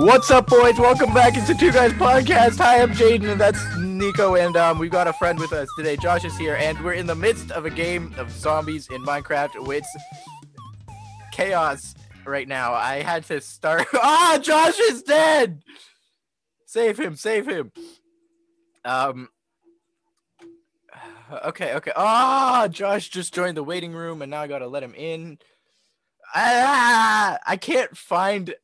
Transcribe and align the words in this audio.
What's 0.00 0.30
up, 0.30 0.46
boys? 0.46 0.78
Welcome 0.78 1.12
back 1.12 1.36
It's 1.36 1.46
the 1.46 1.52
Two 1.52 1.70
Guys 1.70 1.92
Podcast. 1.92 2.56
Hi, 2.56 2.80
I'm 2.80 2.90
Jaden, 2.92 3.32
and 3.32 3.38
that's 3.38 3.62
Nico, 3.76 4.34
and 4.34 4.56
um, 4.56 4.78
we've 4.78 4.90
got 4.90 5.06
a 5.06 5.12
friend 5.12 5.38
with 5.38 5.52
us 5.52 5.68
today. 5.76 5.98
Josh 5.98 6.24
is 6.24 6.34
here, 6.38 6.56
and 6.56 6.82
we're 6.82 6.94
in 6.94 7.06
the 7.06 7.14
midst 7.14 7.50
of 7.50 7.66
a 7.66 7.70
game 7.70 8.14
of 8.16 8.30
zombies 8.30 8.88
in 8.88 9.04
Minecraft. 9.04 9.66
With 9.66 9.84
chaos 11.32 11.94
right 12.24 12.48
now. 12.48 12.72
I 12.72 13.02
had 13.02 13.24
to 13.24 13.42
start. 13.42 13.88
Ah, 13.94 14.38
Josh 14.42 14.80
is 14.80 15.02
dead. 15.02 15.60
Save 16.64 16.98
him! 16.98 17.14
Save 17.14 17.46
him! 17.46 17.70
Um. 18.86 19.28
Okay. 21.44 21.74
Okay. 21.74 21.92
Ah, 21.94 22.68
Josh 22.68 23.10
just 23.10 23.34
joined 23.34 23.58
the 23.58 23.62
waiting 23.62 23.92
room, 23.92 24.22
and 24.22 24.30
now 24.30 24.40
I 24.40 24.46
gotta 24.46 24.66
let 24.66 24.82
him 24.82 24.94
in. 24.94 25.38
Ah, 26.34 27.38
I 27.46 27.58
can't 27.58 27.94
find. 27.94 28.54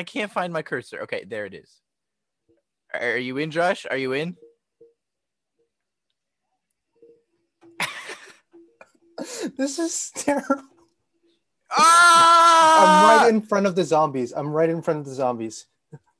I 0.00 0.02
can't 0.02 0.32
find 0.32 0.50
my 0.50 0.62
cursor. 0.62 1.00
Okay, 1.02 1.24
there 1.28 1.44
it 1.44 1.52
is. 1.52 1.82
Are 2.98 3.18
you 3.18 3.36
in, 3.36 3.50
Josh? 3.50 3.84
Are 3.90 3.98
you 3.98 4.14
in? 4.14 4.34
this 9.58 9.78
is 9.78 10.10
terrible. 10.14 10.62
Ah! 11.70 13.12
I'm 13.12 13.20
right 13.20 13.28
in 13.28 13.42
front 13.42 13.66
of 13.66 13.76
the 13.76 13.84
zombies. 13.84 14.32
I'm 14.34 14.48
right 14.48 14.70
in 14.70 14.80
front 14.80 15.00
of 15.00 15.04
the 15.04 15.12
zombies. 15.12 15.66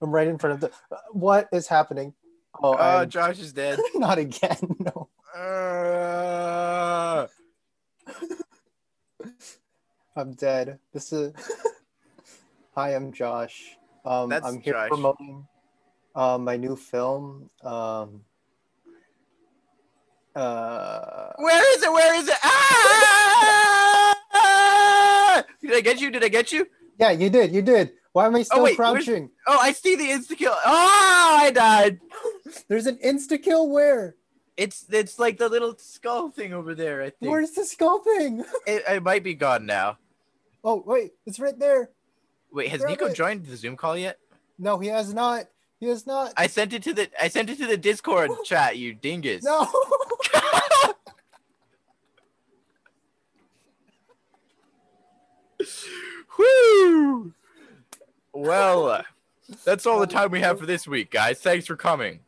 I'm 0.02 0.10
right 0.10 0.28
in 0.28 0.36
front 0.36 0.56
of 0.56 0.60
the. 0.60 0.70
What 1.12 1.48
is 1.50 1.66
happening? 1.66 2.12
Oh, 2.62 2.74
I'm- 2.74 3.08
Josh 3.08 3.38
is 3.38 3.54
dead. 3.54 3.78
not 3.94 4.18
again. 4.18 4.76
No. 4.78 5.08
Uh, 5.34 7.26
I'm 10.14 10.34
dead. 10.34 10.80
This 10.92 11.14
is. 11.14 11.32
Hi, 12.76 12.94
I'm 12.94 13.12
Josh. 13.12 13.76
Um, 14.04 14.28
That's 14.30 14.46
I'm 14.46 14.60
here 14.60 14.74
Josh. 14.74 14.90
promoting 14.90 15.44
uh, 16.14 16.38
my 16.38 16.56
new 16.56 16.76
film. 16.76 17.50
Um, 17.64 18.20
uh, 20.36 21.32
where 21.36 21.76
is 21.76 21.82
it? 21.82 21.92
Where 21.92 22.14
is 22.14 22.28
it? 22.28 22.36
Ah! 22.44 22.60
Did 25.60 25.74
I 25.74 25.80
get 25.80 26.00
you? 26.00 26.12
Did 26.12 26.22
I 26.22 26.28
get 26.28 26.52
you? 26.52 26.68
yeah, 26.98 27.10
you 27.10 27.28
did. 27.28 27.52
You 27.52 27.62
did. 27.62 27.90
Why 28.12 28.26
am 28.26 28.36
I 28.36 28.42
still 28.42 28.62
wait, 28.62 28.76
crouching? 28.76 29.30
Oh, 29.48 29.58
I 29.60 29.72
see 29.72 29.96
the 29.96 30.04
insta 30.04 30.36
kill. 30.38 30.54
Oh, 30.54 31.36
I 31.40 31.50
died. 31.50 31.98
There's 32.68 32.86
an 32.86 32.98
insta 33.04 33.42
kill. 33.42 33.68
Where? 33.68 34.14
It's 34.56 34.86
it's 34.90 35.18
like 35.18 35.38
the 35.38 35.48
little 35.48 35.76
skull 35.76 36.30
thing 36.30 36.52
over 36.52 36.76
there. 36.76 37.02
I 37.02 37.10
think 37.10 37.32
Where's 37.32 37.50
the 37.50 37.64
skull 37.64 37.98
thing? 37.98 38.44
it, 38.66 38.84
it 38.88 39.02
might 39.02 39.24
be 39.24 39.34
gone 39.34 39.66
now. 39.66 39.98
Oh, 40.62 40.84
wait, 40.86 41.14
it's 41.26 41.40
right 41.40 41.58
there. 41.58 41.90
Wait, 42.52 42.68
has 42.68 42.84
Nico 42.84 43.12
joined 43.12 43.46
the 43.46 43.56
Zoom 43.56 43.76
call 43.76 43.96
yet? 43.96 44.18
No, 44.58 44.78
he 44.78 44.88
has 44.88 45.14
not. 45.14 45.46
He 45.78 45.86
has 45.86 46.06
not. 46.06 46.32
I 46.36 46.46
sent 46.46 46.72
it 46.72 46.82
to 46.84 46.92
the 46.92 47.08
I 47.20 47.28
sent 47.28 47.50
it 47.50 47.58
to 47.58 47.66
the 47.66 47.76
Discord 47.76 48.30
chat. 48.44 48.76
You 48.76 48.94
dingus. 48.94 49.44
No. 49.44 49.68
Woo! 56.38 57.32
Well, 58.32 58.88
uh, 58.88 59.02
that's 59.64 59.86
all 59.86 60.00
the 60.00 60.06
time 60.06 60.30
we 60.30 60.40
have 60.40 60.58
for 60.58 60.66
this 60.66 60.86
week, 60.86 61.10
guys. 61.10 61.40
Thanks 61.40 61.66
for 61.66 61.76
coming. 61.76 62.20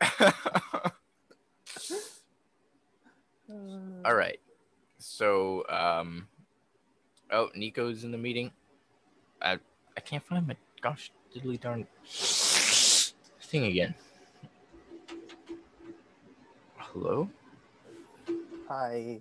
all 0.20 0.32
right. 4.14 4.40
So, 4.98 5.64
um, 5.68 6.28
oh, 7.30 7.50
Nico's 7.54 8.04
in 8.04 8.12
the 8.12 8.18
meeting. 8.18 8.52
I 9.42 9.58
I 9.96 10.00
can't 10.00 10.22
find 10.24 10.46
my 10.46 10.56
gosh 10.80 11.10
diddly 11.34 11.60
darn 11.60 11.86
thing 12.06 13.64
again. 13.66 13.94
Hello. 16.76 17.28
Hi. 18.68 19.18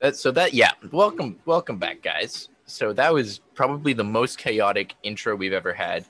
That, 0.00 0.16
so 0.16 0.30
that 0.32 0.54
yeah, 0.54 0.72
welcome 0.92 1.38
welcome 1.44 1.78
back, 1.78 2.02
guys. 2.02 2.48
So 2.66 2.92
that 2.92 3.12
was 3.12 3.40
probably 3.54 3.92
the 3.92 4.04
most 4.04 4.38
chaotic 4.38 4.94
intro 5.02 5.36
we've 5.36 5.52
ever 5.52 5.72
had. 5.72 6.04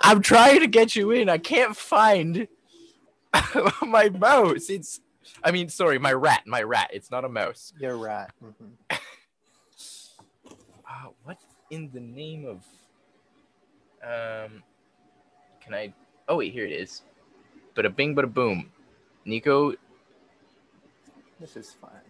I'm 0.00 0.22
trying 0.22 0.60
to 0.60 0.66
get 0.66 0.96
you 0.96 1.10
in. 1.10 1.28
I 1.28 1.38
can't 1.38 1.76
find 1.76 2.48
my 3.82 4.08
mouse. 4.08 4.70
It's 4.70 5.00
I 5.44 5.50
mean, 5.50 5.68
sorry, 5.68 5.98
my 5.98 6.12
rat, 6.12 6.42
my 6.46 6.62
rat. 6.62 6.90
It's 6.92 7.10
not 7.10 7.24
a 7.24 7.28
mouse. 7.28 7.72
You're 7.78 7.96
right. 7.96 8.28
Mhm. 8.42 8.98
In 11.72 11.88
the 11.94 12.00
name 12.00 12.44
of 12.44 12.58
um 14.04 14.62
can 15.64 15.72
I 15.72 15.94
oh 16.28 16.36
wait, 16.36 16.52
here 16.52 16.66
it 16.66 16.72
is. 16.72 17.00
But 17.74 17.86
a 17.86 17.90
bing 17.90 18.14
but 18.14 18.24
a 18.24 18.28
boom. 18.28 18.70
Nico, 19.24 19.72
This 21.40 21.56
is 21.56 21.74
fine. 21.80 22.04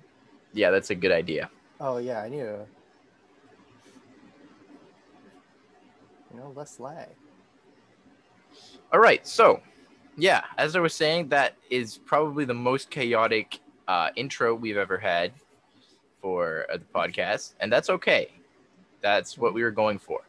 yeah, 0.53 0.71
that's 0.73 0.91
a 0.91 0.97
good 0.97 1.13
idea. 1.13 1.49
Oh 1.81 1.99
yeah, 1.99 2.23
I 2.23 2.29
to. 2.29 2.67
You 6.33 6.41
know, 6.41 6.53
less 6.57 6.81
lag. 6.81 7.11
All 8.93 8.99
right, 8.99 9.25
so 9.25 9.61
yeah, 10.17 10.43
as 10.59 10.75
I 10.75 10.81
was 10.81 10.93
saying, 10.93 11.29
that 11.29 11.55
is 11.71 11.99
probably 11.99 12.45
the 12.45 12.55
most 12.55 12.91
chaotic 12.91 13.61
uh, 13.87 14.11
intro 14.17 14.57
we've 14.57 14.77
ever 14.77 14.99
had 14.99 15.31
for 16.21 16.67
uh, 16.69 16.79
the 16.79 16.85
podcast, 16.93 17.55
and 17.61 17.73
that's 17.73 17.89
okay. 17.91 18.33
That's 19.03 19.37
what 19.37 19.53
we 19.53 19.63
were 19.63 19.71
going 19.71 19.99
for. 19.99 20.21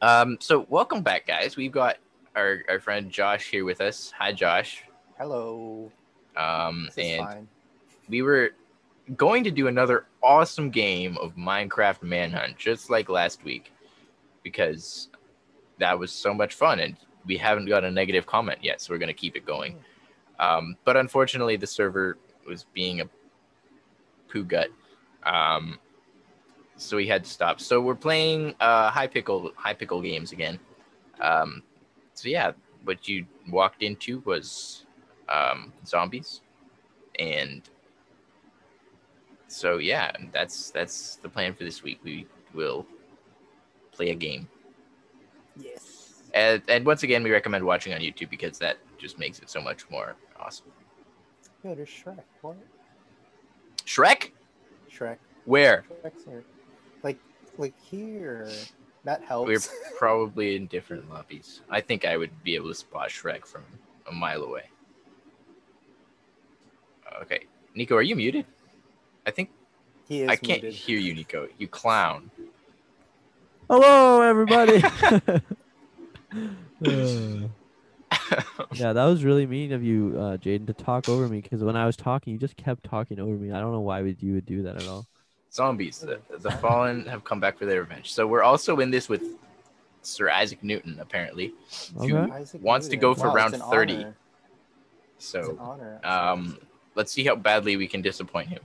Um, 0.00 0.36
so 0.40 0.66
welcome 0.68 1.02
back, 1.02 1.26
guys. 1.26 1.56
We've 1.56 1.72
got 1.72 1.96
our, 2.36 2.62
our 2.68 2.80
friend 2.80 3.10
Josh 3.10 3.50
here 3.50 3.64
with 3.64 3.80
us. 3.80 4.12
Hi, 4.18 4.32
Josh. 4.32 4.84
Hello. 5.18 5.90
Um, 6.36 6.88
and 6.96 7.24
fine. 7.24 7.48
we 8.08 8.22
were 8.22 8.50
going 9.16 9.44
to 9.44 9.50
do 9.50 9.66
another 9.66 10.06
awesome 10.22 10.70
game 10.70 11.16
of 11.18 11.36
Minecraft 11.36 12.02
Manhunt, 12.02 12.56
just 12.56 12.90
like 12.90 13.08
last 13.08 13.44
week, 13.44 13.72
because 14.42 15.08
that 15.78 15.98
was 15.98 16.12
so 16.12 16.32
much 16.32 16.54
fun, 16.54 16.80
and 16.80 16.96
we 17.26 17.36
haven't 17.36 17.66
got 17.66 17.84
a 17.84 17.90
negative 17.90 18.26
comment 18.26 18.58
yet, 18.62 18.80
so 18.80 18.92
we're 18.92 18.98
going 18.98 19.08
to 19.08 19.14
keep 19.14 19.36
it 19.36 19.44
going. 19.44 19.78
Um, 20.38 20.76
but 20.84 20.96
unfortunately, 20.96 21.56
the 21.56 21.66
server 21.66 22.18
was 22.46 22.64
being 22.72 23.00
a 23.00 23.08
poo 24.28 24.44
gut, 24.44 24.68
um, 25.24 25.78
so 26.82 26.96
we 26.96 27.06
had 27.06 27.24
to 27.24 27.30
stop. 27.30 27.60
So 27.60 27.80
we're 27.80 27.94
playing 27.94 28.54
uh, 28.60 28.90
Hypixel 28.90 29.54
high 29.56 29.74
pickle 29.74 30.00
games 30.02 30.32
again. 30.32 30.58
Um, 31.20 31.62
so 32.14 32.28
yeah, 32.28 32.52
what 32.84 33.08
you 33.08 33.26
walked 33.48 33.82
into 33.82 34.20
was 34.20 34.84
um, 35.28 35.72
zombies, 35.86 36.40
and 37.18 37.62
so 39.48 39.78
yeah, 39.78 40.12
that's 40.32 40.70
that's 40.70 41.16
the 41.16 41.28
plan 41.28 41.54
for 41.54 41.64
this 41.64 41.82
week. 41.82 42.00
We 42.02 42.26
will 42.54 42.86
play 43.92 44.10
a 44.10 44.14
game, 44.14 44.48
Yes. 45.56 46.22
and, 46.34 46.62
and 46.68 46.84
once 46.86 47.02
again, 47.02 47.22
we 47.22 47.30
recommend 47.30 47.64
watching 47.64 47.92
on 47.94 48.00
YouTube 48.00 48.30
because 48.30 48.58
that 48.58 48.78
just 48.98 49.18
makes 49.18 49.38
it 49.40 49.50
so 49.50 49.60
much 49.60 49.88
more 49.90 50.16
awesome. 50.40 50.66
Yo, 51.62 51.74
there's 51.74 51.88
Shrek. 51.88 52.18
What? 52.40 52.56
Shrek, 53.86 54.30
Shrek. 54.90 55.18
where 55.44 55.84
Shrek's 56.04 56.24
here. 56.24 56.44
Like, 57.52 57.74
like 57.74 57.80
here. 57.80 58.48
That 59.04 59.22
helps. 59.24 59.48
we're 59.48 59.60
probably 59.98 60.56
in 60.56 60.66
different 60.66 61.10
lobbies. 61.10 61.60
I 61.68 61.80
think 61.80 62.04
I 62.04 62.16
would 62.16 62.42
be 62.44 62.54
able 62.54 62.68
to 62.68 62.74
spot 62.74 63.08
Shrek 63.08 63.44
from 63.44 63.64
a 64.08 64.12
mile 64.12 64.42
away. 64.42 64.64
Okay, 67.22 67.46
Nico, 67.74 67.96
are 67.96 68.02
you 68.02 68.16
muted? 68.16 68.46
I 69.26 69.30
think 69.30 69.50
he 70.08 70.22
is 70.22 70.30
I 70.30 70.36
can't 70.36 70.62
muted. 70.62 70.74
hear 70.74 70.98
you, 70.98 71.14
Nico. 71.14 71.46
You 71.58 71.68
clown. 71.68 72.30
Hello, 73.68 74.22
everybody. 74.22 74.82
Yeah, 78.74 78.94
that 78.94 79.04
was 79.04 79.22
really 79.22 79.46
mean 79.46 79.72
of 79.72 79.82
you, 79.82 80.14
uh, 80.16 80.36
Jaden, 80.38 80.66
to 80.66 80.72
talk 80.72 81.08
over 81.08 81.28
me 81.28 81.40
because 81.40 81.62
when 81.62 81.76
I 81.76 81.84
was 81.84 81.96
talking, 81.96 82.32
you 82.32 82.38
just 82.38 82.56
kept 82.56 82.84
talking 82.84 83.20
over 83.20 83.34
me. 83.34 83.52
I 83.52 83.60
don't 83.60 83.72
know 83.72 83.80
why 83.80 84.00
would 84.02 84.22
you 84.22 84.34
would 84.34 84.46
do 84.46 84.62
that 84.62 84.76
at 84.76 84.88
all. 84.88 85.06
Zombies. 85.52 85.98
The, 85.98 86.20
the 86.38 86.50
fallen 86.50 87.04
have 87.06 87.24
come 87.24 87.40
back 87.40 87.58
for 87.58 87.66
their 87.66 87.80
revenge. 87.80 88.12
So 88.12 88.26
we're 88.26 88.42
also 88.42 88.80
in 88.80 88.90
this 88.90 89.08
with 89.08 89.22
Sir 90.02 90.30
Isaac 90.30 90.62
Newton, 90.62 90.98
apparently. 91.00 91.52
who 91.98 92.16
Isaac 92.16 92.62
wants 92.62 92.88
to 92.88 92.96
go 92.96 93.14
for 93.14 93.28
Wow, 93.28 93.34
round 93.34 93.56
30. 93.56 93.94
honor. 93.94 94.14
So 95.18 96.00
um, 96.04 96.58
let's 96.94 97.12
see 97.12 97.24
how 97.24 97.36
badly 97.36 97.76
we 97.76 97.86
can 97.86 98.02
disappoint 98.02 98.48
him. 98.48 98.60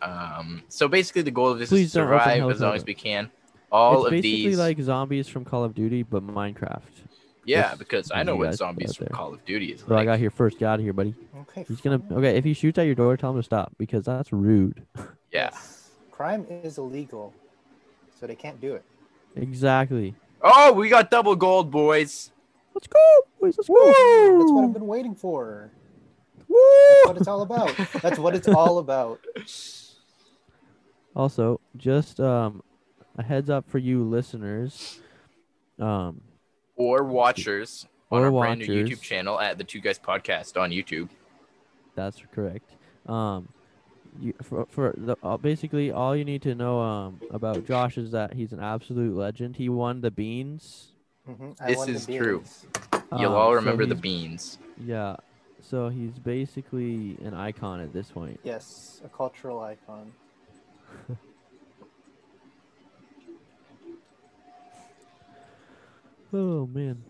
Um, 0.00 0.62
so 0.68 0.86
basically, 0.86 1.22
the 1.22 1.30
goal 1.30 1.48
of 1.48 1.58
this 1.58 1.70
Please 1.70 1.86
is 1.86 1.92
to 1.92 2.00
don't 2.00 2.08
survive 2.08 2.50
as 2.50 2.60
long 2.60 2.74
as 2.74 2.84
we 2.84 2.94
can. 2.94 3.30
All 3.72 3.98
it's 3.98 4.06
of 4.06 4.10
basically 4.10 4.48
these, 4.50 4.58
like 4.58 4.78
zombies 4.80 5.28
from 5.28 5.44
Call 5.44 5.64
of 5.64 5.74
Duty, 5.74 6.02
but 6.02 6.22
Minecraft. 6.24 6.82
yeah, 7.44 7.70
with 7.70 7.78
because 7.80 8.10
I 8.14 8.22
know 8.22 8.36
what 8.36 8.54
zombies 8.54 8.90
out 8.90 8.96
from. 8.96 9.06
Call 9.08 9.34
of 9.34 9.44
Duty 9.46 9.72
is 9.72 9.80
So 9.80 9.96
I 9.96 10.04
got 10.04 10.18
here 10.18 10.30
first. 10.30 10.58
Get 10.58 10.66
out 10.66 10.78
of 10.78 10.84
here, 10.84 10.92
buddy. 10.92 11.14
Okay. 11.40 11.64
He's 11.66 11.80
gonna. 11.80 12.02
Okay, 12.12 12.36
if 12.36 12.44
he 12.44 12.52
shoots 12.52 12.78
at 12.78 12.82
your 12.82 12.94
door, 12.94 13.16
tell 13.16 13.30
him 13.30 13.38
to 13.38 13.42
stop 13.42 13.72
because 13.78 14.04
that's 14.04 14.32
rude. 14.32 14.82
Yeah, 15.34 15.50
Crime 16.10 16.46
is 16.48 16.78
illegal, 16.78 17.34
so 18.18 18.26
they 18.26 18.36
can't 18.36 18.60
do 18.60 18.74
it. 18.74 18.84
exactly. 19.36 20.14
Oh, 20.40 20.72
we 20.72 20.88
got 20.88 21.10
double 21.10 21.34
gold, 21.36 21.70
boys. 21.70 22.30
Let's 22.74 22.86
go, 22.86 22.98
boys. 23.40 23.56
Let's 23.58 23.68
Woo! 23.68 24.38
That's 24.38 24.52
what. 24.52 24.64
I've 24.64 24.72
been 24.72 24.86
waiting 24.86 25.14
for. 25.14 25.70
Woo! 26.48 26.56
That's 26.90 27.08
what 27.08 27.16
it's 27.16 27.28
all 27.28 27.42
about. 27.42 27.76
That's 28.02 28.18
what 28.18 28.34
it's 28.34 28.48
all 28.48 28.78
about. 28.78 29.20
Also, 31.16 31.60
just 31.76 32.20
um, 32.20 32.62
a 33.16 33.22
heads 33.22 33.50
up 33.50 33.68
for 33.68 33.78
you 33.78 34.02
listeners. 34.04 35.00
Um, 35.78 36.20
Or 36.76 37.04
watchers 37.04 37.86
on 38.10 38.22
Or 38.22 38.26
our 38.26 38.30
brand 38.32 38.60
new. 38.60 38.84
YouTube 38.84 39.00
channel 39.00 39.40
at 39.40 39.58
the 39.58 39.64
Two 39.64 39.80
Guys 39.80 39.98
Podcast 39.98 40.60
on 40.60 40.70
YouTube. 40.70 41.08
That's 41.94 42.20
correct. 42.32 42.70
Um, 43.06 43.48
you, 44.18 44.32
for 44.42 44.66
for 44.70 44.94
the 44.96 45.16
uh, 45.22 45.36
basically 45.36 45.90
all 45.90 46.14
you 46.16 46.24
need 46.24 46.42
to 46.42 46.54
know 46.54 46.80
um 46.80 47.20
about 47.30 47.64
Josh 47.64 47.98
is 47.98 48.10
that 48.12 48.34
he's 48.34 48.52
an 48.52 48.60
absolute 48.60 49.14
legend. 49.16 49.56
He 49.56 49.68
won 49.68 50.00
the 50.00 50.10
beans. 50.10 50.92
Mhm, 51.28 51.56
This 51.66 51.78
won 51.78 51.86
the 51.88 51.94
is 51.94 52.06
true. 52.06 52.38
beans. 52.40 52.66
You'll 53.18 53.26
Um, 53.26 53.32
all 53.32 53.50
so 53.50 53.56
remember 53.56 53.86
the 53.86 53.94
beans. 53.94 54.58
Yeah, 54.76 55.16
so 55.60 55.88
he's 55.88 56.18
basically 56.18 57.18
an 57.22 57.34
icon 57.34 57.80
at 57.80 57.92
this 57.92 58.10
point. 58.10 58.40
Yes, 58.44 59.00
a 59.04 59.08
cultural 59.08 59.60
icon. 59.60 60.12
Oh 66.32 66.66
man. 66.66 67.04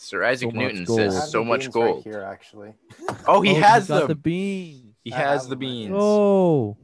Sir 0.00 0.22
Isaac 0.24 0.52
So 0.52 0.56
Newton 0.56 0.86
says 0.86 1.30
so 1.32 1.44
much 1.44 1.62
beans 1.62 1.74
right 1.74 1.86
gold. 1.86 2.04
here, 2.04 2.22
actually. 2.22 2.72
Oh, 3.26 3.40
he 3.42 3.50
Oh, 3.50 3.60
has 3.60 3.88
got 3.88 3.98
them. 4.00 4.08
the 4.08 4.14
beans. 4.14 4.94
he 5.02 5.12
I 5.12 5.16
has 5.16 5.42
the 5.42 5.50
them 5.50 5.58
right 5.58 5.60
beans. 5.60 5.88
here. 5.88 5.96
Oh, 5.98 6.76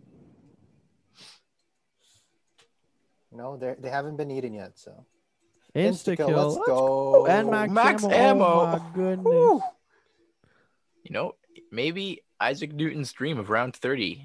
No, 3.32 3.56
they 3.56 3.74
they 3.78 3.88
haven't 3.90 4.16
been 4.16 4.30
eaten 4.30 4.52
yet, 4.54 4.78
so. 4.78 5.04
insta 5.74 6.12
Insta-kill, 6.14 6.26
kill. 6.28 6.48
let's 6.54 6.66
go. 6.66 7.26
And 7.26 7.50
max, 7.50 7.72
Max 7.72 8.04
ammo. 8.04 8.14
Oh, 8.14 8.18
ammo. 8.18 8.44
Oh 8.44 8.66
my 8.78 8.94
goodness. 8.94 9.24
Woo! 9.24 9.62
You 11.04 11.10
know, 11.12 11.32
maybe 11.72 12.20
Isaac 12.40 12.72
Newton's 12.72 13.12
dream 13.12 13.38
of 13.38 13.50
round 13.50 13.74
30. 13.76 14.22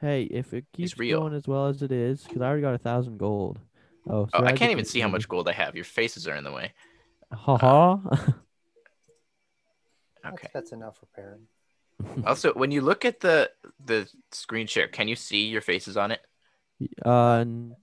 Hey, 0.00 0.22
if 0.24 0.52
it 0.54 0.64
keeps 0.72 0.98
real. 0.98 1.20
going 1.20 1.34
as 1.34 1.46
well 1.48 1.66
as 1.66 1.82
it 1.82 1.92
is, 1.92 2.22
because 2.24 2.40
I 2.42 2.46
already 2.46 2.62
got 2.62 2.74
a 2.74 2.78
thousand 2.78 3.18
gold. 3.18 3.58
Oh, 4.08 4.28
Oh, 4.32 4.44
I 4.44 4.52
can't 4.52 4.72
even 4.72 4.84
see 4.86 5.00
how 5.00 5.08
much 5.08 5.28
gold 5.28 5.46
I 5.48 5.52
have. 5.52 5.74
Your 5.74 5.84
faces 5.84 6.26
are 6.28 6.34
in 6.36 6.44
the 6.44 6.52
way. 6.52 6.72
Haha. 7.32 7.96
That's- 7.96 8.34
Okay. 10.34 10.48
That's 10.52 10.72
enough 10.72 10.98
for 10.98 11.06
pairing. 11.06 11.46
Also, 12.26 12.52
when 12.54 12.70
you 12.70 12.80
look 12.82 13.04
at 13.04 13.20
the 13.20 13.50
the 13.84 14.08
screen 14.32 14.66
share, 14.66 14.86
can 14.88 15.08
you 15.08 15.16
see 15.16 15.46
your 15.48 15.60
faces 15.62 15.96
on 15.96 16.10
it? 16.12 16.20
uh, 17.04 17.38
n- 17.40 17.74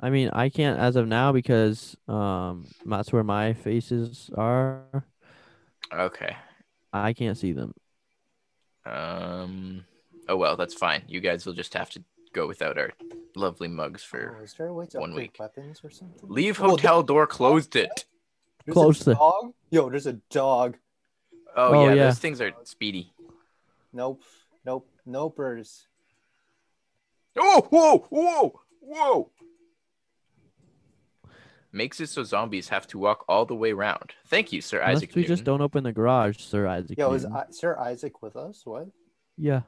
I 0.00 0.10
mean, 0.10 0.30
I 0.32 0.48
can't 0.48 0.78
as 0.78 0.96
of 0.96 1.06
now 1.08 1.32
because 1.32 1.96
um, 2.08 2.66
that's 2.86 3.12
where 3.12 3.24
my 3.24 3.52
faces 3.54 4.30
are. 4.34 5.04
Okay. 5.92 6.36
I 6.92 7.12
can't 7.12 7.36
see 7.38 7.52
them. 7.52 7.74
Um. 8.86 9.84
Oh 10.28 10.36
well, 10.36 10.56
that's 10.56 10.74
fine. 10.74 11.02
You 11.06 11.20
guys 11.20 11.44
will 11.46 11.52
just 11.54 11.74
have 11.74 11.90
to 11.90 12.02
go 12.32 12.46
without 12.46 12.78
our 12.78 12.92
lovely 13.36 13.68
mugs 13.68 14.02
for. 14.02 14.36
Oh, 14.38 14.42
is 14.42 14.54
there 14.54 14.68
a 14.68 14.74
way 14.74 14.86
to 14.86 14.98
one 15.00 15.10
upgrade 15.10 15.30
week. 15.32 15.36
weapons 15.38 15.80
or 15.84 15.90
something? 15.90 16.28
Leave 16.28 16.60
Oh, 16.60 16.70
hotel 16.70 17.02
door 17.02 17.26
closed 17.26 17.76
it. 17.76 18.04
There's 18.64 18.74
Close 18.74 19.00
a 19.02 19.04
the- 19.04 19.14
dog. 19.14 19.52
Yo, 19.70 19.88
there's 19.90 20.06
a 20.06 20.14
dog. 20.30 20.76
Oh, 21.56 21.72
Oh, 21.74 21.84
yeah, 21.86 21.94
yeah. 21.94 22.04
those 22.06 22.18
things 22.18 22.40
are 22.40 22.52
speedy. 22.64 23.12
Nope. 23.92 24.22
Nope. 24.64 24.88
Nopers. 25.08 25.84
Oh, 27.38 27.66
whoa, 27.70 27.98
whoa, 28.10 28.60
whoa! 28.80 29.30
Makes 31.72 32.00
it 32.00 32.08
so 32.08 32.24
zombies 32.24 32.68
have 32.70 32.86
to 32.88 32.98
walk 32.98 33.24
all 33.28 33.44
the 33.46 33.54
way 33.54 33.70
around. 33.70 34.14
Thank 34.26 34.52
you, 34.52 34.60
Sir 34.60 34.80
Unless 34.80 34.96
Isaac 34.98 35.14
we 35.14 35.22
Newton. 35.22 35.36
just 35.36 35.44
don't 35.44 35.60
open 35.60 35.84
the 35.84 35.92
garage, 35.92 36.38
Sir 36.38 36.66
Isaac. 36.66 36.98
Yo, 36.98 37.12
is 37.12 37.24
I- 37.24 37.46
Sir 37.50 37.78
Isaac 37.78 38.20
with 38.22 38.34
us? 38.36 38.62
What? 38.64 38.88
yeah, 39.38 39.62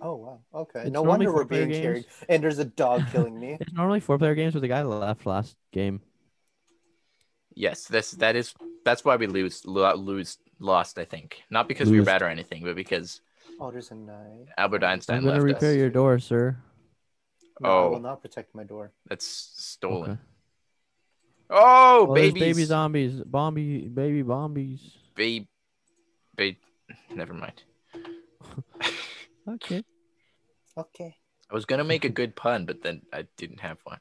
Oh 0.00 0.16
wow. 0.16 0.40
Okay. 0.54 0.80
It's 0.80 0.90
no 0.90 1.02
wonder 1.02 1.32
we're 1.32 1.44
being 1.44 1.68
games. 1.68 1.82
carried. 1.82 2.06
And 2.28 2.42
there's 2.42 2.58
a 2.58 2.64
dog 2.64 3.02
killing 3.12 3.38
me. 3.38 3.56
it's 3.60 3.72
normally 3.72 4.00
four-player 4.00 4.34
games, 4.34 4.54
but 4.54 4.60
the 4.62 4.68
guy 4.68 4.82
left 4.82 5.26
last 5.26 5.56
game. 5.72 6.00
Yes, 7.54 7.86
this 7.86 8.12
that 8.12 8.36
is 8.36 8.54
that's 8.84 9.04
why 9.04 9.16
we 9.16 9.26
lose 9.26 9.64
lose 9.64 10.38
lost. 10.58 10.98
I 10.98 11.04
think 11.04 11.42
not 11.50 11.68
because 11.68 11.90
we 11.90 11.98
were 11.98 12.04
bad 12.06 12.22
or 12.22 12.28
anything, 12.28 12.62
but 12.64 12.76
because 12.76 13.20
Oh, 13.60 13.70
there's 13.70 13.90
a 13.90 13.94
knife. 13.94 14.48
Albert 14.58 14.82
Einstein 14.82 15.18
I'm 15.18 15.24
gonna 15.24 15.36
left 15.36 15.44
repair 15.54 15.72
us. 15.72 15.76
your 15.76 15.90
door, 15.90 16.18
sir. 16.18 16.56
No, 17.60 17.68
I 17.68 17.72
Oh. 17.72 17.90
will 17.90 18.00
not 18.00 18.22
protect 18.22 18.54
my 18.54 18.64
door. 18.64 18.92
That's 19.08 19.26
stolen. 19.26 20.12
Okay. 20.12 20.20
Oh, 21.50 22.06
Oh, 22.08 22.14
there's 22.14 22.32
babies, 22.32 22.56
baby 22.56 22.64
zombies, 22.64 23.20
bombi, 23.20 23.86
baby 23.88 24.22
bombies. 24.24 24.80
babe, 25.14 25.46
babe. 26.36 26.56
Never 27.14 27.34
mind. 27.34 27.62
Okay. 29.48 29.82
Okay. 30.78 31.16
I 31.50 31.54
was 31.54 31.64
gonna 31.66 31.84
make 31.84 32.04
a 32.04 32.08
good 32.20 32.36
pun, 32.36 32.64
but 32.64 32.82
then 32.82 33.02
I 33.12 33.26
didn't 33.36 33.60
have 33.60 33.78
one. 33.84 33.98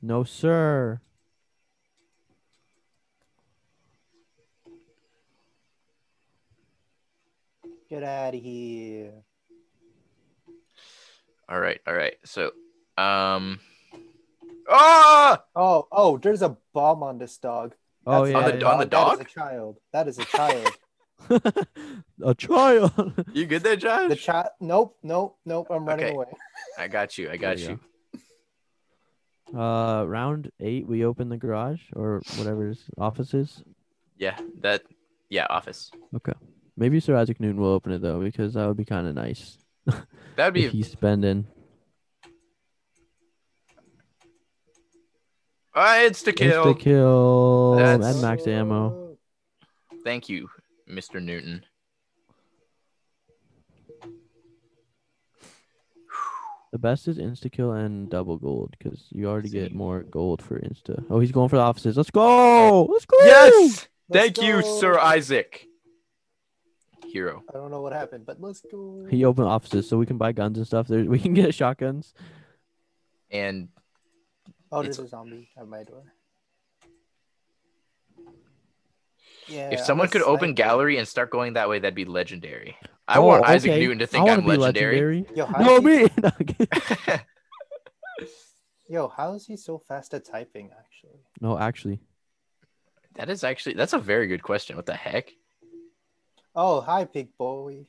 No, 0.00 0.24
sir. 0.24 1.00
Get 7.88 8.02
out 8.02 8.34
of 8.34 8.40
here. 8.42 9.12
All 11.48 11.60
right, 11.60 11.80
all 11.86 11.94
right. 11.94 12.16
So, 12.24 12.46
um, 12.98 13.60
ah, 14.68 15.42
Oh, 15.54 15.86
oh, 15.92 16.18
there's 16.18 16.42
a 16.42 16.56
bomb 16.74 17.02
on 17.04 17.18
this 17.18 17.38
dog. 17.38 17.74
Oh 18.06 18.24
yeah. 18.24 18.38
On 18.38 18.44
the- 18.50 18.58
yeah. 18.58 18.66
on 18.66 18.78
the 18.78 18.86
dog? 18.86 19.14
is 19.14 19.20
a 19.20 19.24
child. 19.24 19.78
That 19.92 20.08
is 20.08 20.18
a 20.18 20.24
child. 20.24 20.68
a 22.22 22.34
child. 22.34 23.24
you 23.32 23.46
good 23.46 23.62
there, 23.62 23.76
Josh? 23.76 24.08
the 24.08 24.16
child. 24.16 24.48
Nope, 24.60 24.96
nope, 25.02 25.38
nope. 25.44 25.68
I'm 25.70 25.84
running 25.84 26.06
Okay. 26.06 26.14
away. 26.14 26.26
I 26.78 26.88
got 26.88 27.16
you. 27.18 27.30
I 27.30 27.36
got 27.36 27.56
There 27.58 27.70
you. 27.72 27.80
you 29.52 29.58
uh, 29.58 30.04
round 30.04 30.50
eight, 30.60 30.86
we 30.88 31.04
open 31.04 31.28
the 31.28 31.36
garage 31.36 31.80
or 31.94 32.20
whatever's 32.36 32.82
offices. 32.98 33.62
Yeah, 34.18 34.36
that. 34.60 34.82
Yeah, 35.28 35.46
office. 35.50 35.90
Okay. 36.14 36.32
Maybe 36.76 37.00
Sir 37.00 37.16
Isaac 37.16 37.40
Newton 37.40 37.60
will 37.60 37.70
open 37.70 37.92
it 37.92 38.02
though, 38.02 38.20
because 38.20 38.54
that 38.54 38.66
would 38.66 38.76
be 38.76 38.84
kind 38.84 39.06
of 39.06 39.14
nice. 39.14 39.58
That'd 40.36 40.54
be 40.54 40.64
if 40.66 40.72
he's 40.72 40.90
spending. 40.90 41.46
Ah, 45.74 46.00
it's 46.00 46.22
the 46.22 46.32
kill. 46.32 46.64
Insta 46.64 46.78
kill 46.78 47.74
That's- 47.76 48.14
and 48.14 48.22
max 48.22 48.46
ammo. 48.46 49.16
Thank 50.04 50.28
you, 50.28 50.48
Mr. 50.88 51.22
Newton. 51.22 51.64
The 56.72 56.78
best 56.78 57.08
is 57.08 57.18
insta 57.18 57.50
kill 57.50 57.72
and 57.72 58.10
double 58.10 58.36
gold 58.36 58.74
because 58.78 59.06
you 59.10 59.28
already 59.28 59.48
get 59.48 59.74
more 59.74 60.02
gold 60.02 60.42
for 60.42 60.58
insta. 60.60 61.04
Oh, 61.08 61.20
he's 61.20 61.32
going 61.32 61.48
for 61.48 61.56
the 61.56 61.62
offices. 61.62 61.96
Let's 61.96 62.10
go. 62.10 62.84
Let's 62.84 63.06
go. 63.06 63.16
Yes. 63.24 63.88
Let's 64.08 64.38
Thank 64.38 64.42
you. 64.42 64.62
Sir 64.80 64.98
Isaac. 64.98 65.66
Hero. 67.16 67.42
I 67.48 67.56
don't 67.56 67.70
know 67.70 67.80
what 67.80 67.94
happened, 67.94 68.26
but 68.26 68.42
let's 68.42 68.60
go. 68.70 69.06
He 69.08 69.24
opened 69.24 69.48
offices 69.48 69.88
so 69.88 69.96
we 69.96 70.04
can 70.04 70.18
buy 70.18 70.32
guns 70.32 70.58
and 70.58 70.66
stuff. 70.66 70.86
There, 70.86 71.02
we 71.04 71.18
can 71.18 71.32
get 71.32 71.54
shotguns. 71.62 72.12
And 73.30 73.68
Oh, 74.70 74.82
there's 74.82 74.98
It's- 74.98 75.06
a 75.06 75.10
zombie 75.16 75.48
at 75.56 75.66
my 75.66 75.82
door. 75.84 76.02
Yeah. 79.48 79.70
if 79.70 79.80
someone 79.80 80.08
could 80.08 80.22
open 80.22 80.48
sniper. 80.48 80.52
gallery 80.54 80.98
and 80.98 81.06
start 81.08 81.30
going 81.30 81.52
that 81.54 81.68
way, 81.70 81.78
that'd 81.78 81.94
be 81.94 82.04
legendary. 82.04 82.76
I 83.08 83.18
Oh, 83.18 83.22
want 83.26 83.46
Isaac. 83.46 83.70
Newton 83.80 84.00
to 84.00 84.06
think 84.06 84.24
wanna 84.26 84.42
I'm 84.42 84.46
be 84.48 84.56
legendary. 84.56 85.24
Yo, 85.36 85.46
No, 85.46 85.76
is 85.76 85.82
he- 85.82 85.86
me. 85.86 86.08
No, 86.22 86.30
Yo, 88.88 89.08
how 89.08 89.34
is 89.34 89.46
he 89.46 89.56
so 89.56 89.78
fast 89.78 90.12
at 90.14 90.24
typing? 90.24 90.70
Actually. 90.78 91.20
no, 91.40 91.58
actually. 91.58 92.00
that 93.14 93.30
is 93.30 93.42
actually 93.44 93.74
that's 93.74 93.92
a 93.94 93.98
very 93.98 94.26
good 94.26 94.42
question. 94.42 94.76
What 94.76 94.86
the 94.86 94.94
heck? 94.94 95.30
Oh, 96.56 96.80
hi, 96.80 97.04
big 97.04 97.36
boy. 97.36 97.86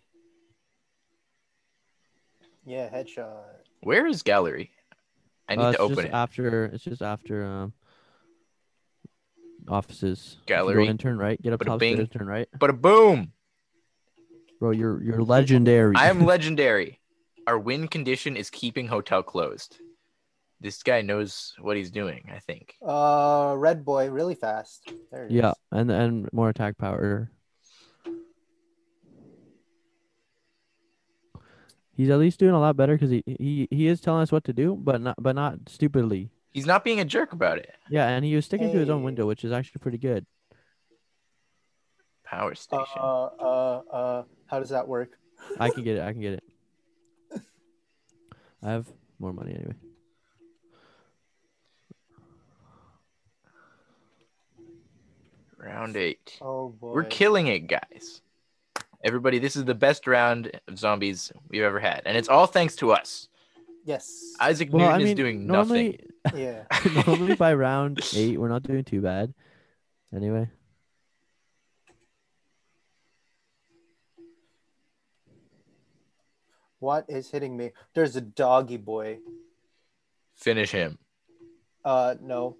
Yeah, 2.65 2.89
headshot. 2.89 3.31
Where 3.81 4.05
is 4.05 4.23
gallery? 4.23 4.71
I 5.47 5.55
need 5.55 5.63
Uh, 5.63 5.71
to 5.71 5.77
open 5.77 6.05
it. 6.07 6.11
after. 6.13 6.65
It's 6.65 6.83
just 6.83 7.01
after 7.01 7.45
um 7.45 7.73
offices. 9.69 10.37
Gallery. 10.45 10.85
Go 10.85 10.89
in, 10.91 10.97
turn 10.97 11.17
right. 11.17 11.41
Get 11.41 11.53
up 11.53 11.61
Bada 11.61 11.65
top 11.67 11.79
bing. 11.79 11.95
stairs, 11.95 12.09
turn 12.09 12.27
right. 12.27 12.49
But 12.59 12.69
a 12.69 12.73
boom! 12.73 13.31
Bro, 14.59 14.71
you're 14.71 15.01
you're 15.01 15.21
legendary. 15.23 15.95
I 15.95 16.09
am 16.09 16.25
legendary. 16.33 16.99
Our 17.45 17.57
win 17.57 17.87
condition 17.87 18.35
is 18.35 18.49
keeping 18.49 18.87
hotel 18.87 19.23
closed. 19.23 19.79
This 20.59 20.83
guy 20.83 21.01
knows 21.01 21.53
what 21.61 21.77
he's 21.77 21.91
doing. 21.91 22.29
I 22.33 22.39
think. 22.39 22.75
Uh, 22.85 23.53
red 23.57 23.85
boy, 23.85 24.09
really 24.09 24.35
fast. 24.35 24.91
There 25.11 25.23
it 25.23 25.27
is. 25.27 25.31
yeah, 25.31 25.53
and 25.71 25.89
and 25.89 26.27
more 26.33 26.49
attack 26.49 26.77
power. 26.77 27.31
He's 31.97 32.11
at 32.11 32.19
least 32.19 32.39
doing 32.39 32.53
a 32.53 32.59
lot 32.59 32.77
better 32.77 32.93
because 32.93 33.09
he, 33.09 33.23
he 33.25 33.67
he 33.71 33.87
is 33.87 33.99
telling 33.99 34.21
us 34.21 34.31
what 34.31 34.43
to 34.43 34.53
do, 34.53 34.75
but 34.75 35.01
not 35.01 35.15
but 35.19 35.35
not 35.35 35.57
stupidly. 35.67 36.29
He's 36.53 36.67
not 36.67 36.83
being 36.83 36.99
a 36.99 37.05
jerk 37.05 37.33
about 37.33 37.57
it. 37.57 37.73
Yeah, 37.89 38.07
and 38.07 38.23
he 38.23 38.35
was 38.35 38.45
sticking 38.45 38.71
to 38.71 38.77
his 38.77 38.89
own 38.89 39.01
window, 39.01 39.25
which 39.25 39.43
is 39.43 39.51
actually 39.51 39.79
pretty 39.79 39.97
good. 39.97 40.25
Power 42.23 42.51
Uh, 42.51 42.55
station. 42.55 42.97
uh, 42.99 43.23
uh, 43.25 44.23
how 44.45 44.59
does 44.59 44.69
that 44.69 44.87
work? 44.87 45.17
I 45.59 45.69
can 45.71 45.83
get 45.83 45.97
it. 45.97 46.01
I 46.03 46.11
can 46.13 46.21
get 46.21 46.33
it. 46.33 46.43
I 48.63 48.69
have 48.71 48.85
more 49.17 49.33
money 49.33 49.55
anyway. 49.55 49.73
round 55.57 55.97
eight. 55.97 56.37
Oh 56.41 56.69
boy. 56.69 56.93
We're 56.93 57.03
killing 57.03 57.47
it, 57.47 57.67
guys. 57.67 58.21
Everybody, 59.07 59.39
this 59.39 59.55
is 59.55 59.63
the 59.63 59.73
best 59.73 60.05
round 60.05 60.51
of 60.67 60.77
zombies 60.77 61.31
we've 61.47 61.61
ever 61.63 61.79
had, 61.79 62.01
and 62.05 62.17
it's 62.17 62.27
all 62.27 62.45
thanks 62.45 62.75
to 62.75 62.91
us. 62.91 63.29
Yes. 63.85 64.33
Isaac 64.37 64.67
Well, 64.69 64.81
Newton 64.81 64.93
I 64.95 64.97
mean, 64.97 65.07
is 65.07 65.13
doing 65.15 65.47
nothing. 65.47 65.97
yeah. 66.35 66.63
normally 67.07 67.35
by 67.35 67.53
round 67.67 68.01
eight, 68.13 68.37
we're 68.37 68.49
not 68.49 68.63
doing 68.63 68.83
too 68.83 68.99
bad. 68.99 69.33
Anyway, 70.13 70.49
What 76.79 77.05
is 77.07 77.29
hitting 77.29 77.57
me? 77.57 77.71
There's 77.93 78.15
a 78.15 78.21
doggy 78.21 78.77
boy. 78.77 79.19
Finish 80.35 80.71
him. 80.71 80.99
Uh, 81.83 82.15
no. 82.21 82.57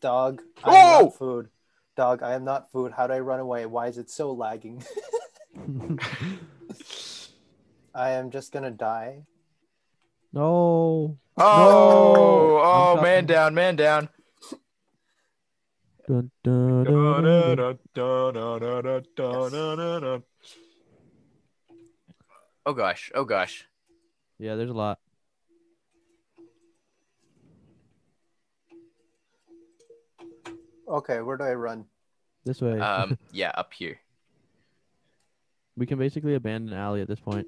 Dog. 0.00 0.42
I 0.64 0.70
am 0.76 1.00
Oh! 1.00 1.04
not 1.04 1.18
food. 1.18 1.48
Dog, 1.96 2.22
I 2.22 2.34
am 2.34 2.44
not 2.44 2.70
food. 2.70 2.92
How 2.96 3.06
do 3.06 3.12
I 3.12 3.20
run 3.20 3.40
away? 3.40 3.66
Why 3.66 3.88
is 3.88 3.98
it 3.98 4.10
so 4.10 4.32
lagging? 4.32 4.82
I 7.94 8.10
am 8.10 8.30
just 8.30 8.52
gonna 8.52 8.70
die. 8.70 9.24
no. 10.32 11.18
Oh, 11.40 12.56
I'm 12.58 12.98
oh, 12.98 13.02
man 13.02 13.26
talking- 13.26 13.26
down, 13.26 13.54
man 13.54 13.76
down. 13.76 14.08
Dun, 16.08 16.30
dun, 16.42 16.84
dun, 16.84 17.24
dun, 17.24 17.56
dun. 20.02 20.22
Oh 22.64 22.72
gosh, 22.72 23.12
oh 23.14 23.24
gosh. 23.24 23.68
Yeah, 24.38 24.54
there's 24.54 24.70
a 24.70 24.74
lot. 24.74 24.98
Okay, 30.88 31.20
where 31.20 31.36
do 31.36 31.44
I 31.44 31.52
run? 31.54 31.84
This 32.44 32.62
way. 32.62 32.80
Um, 32.80 33.18
yeah, 33.32 33.52
up 33.54 33.72
here. 33.74 34.00
We 35.78 35.86
can 35.86 35.98
basically 35.98 36.34
abandon 36.34 36.74
alley 36.76 37.00
at 37.00 37.08
this 37.08 37.20
point. 37.20 37.46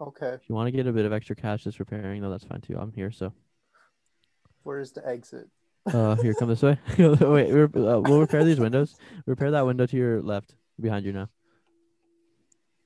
Okay, 0.00 0.28
If 0.28 0.48
you 0.48 0.54
want 0.54 0.66
to 0.66 0.70
get 0.70 0.86
a 0.86 0.92
bit 0.92 1.04
of 1.04 1.12
extra 1.12 1.36
cash 1.36 1.64
just 1.64 1.78
repairing, 1.78 2.22
though, 2.22 2.30
that's 2.30 2.44
fine 2.44 2.60
too. 2.60 2.78
I'm 2.78 2.92
here, 2.92 3.10
so. 3.10 3.32
where's 4.62 4.92
the 4.92 5.06
exit? 5.06 5.48
Uh, 5.86 6.14
here, 6.16 6.34
come 6.34 6.48
this 6.48 6.62
way. 6.62 6.78
Wait, 6.98 7.20
we're, 7.20 7.64
uh, 7.64 8.00
we'll 8.00 8.20
repair 8.20 8.44
these 8.44 8.60
windows. 8.60 8.96
Repair 9.26 9.50
that 9.50 9.66
window 9.66 9.86
to 9.86 9.96
your 9.96 10.22
left, 10.22 10.54
behind 10.80 11.04
you 11.04 11.12
now. 11.12 11.28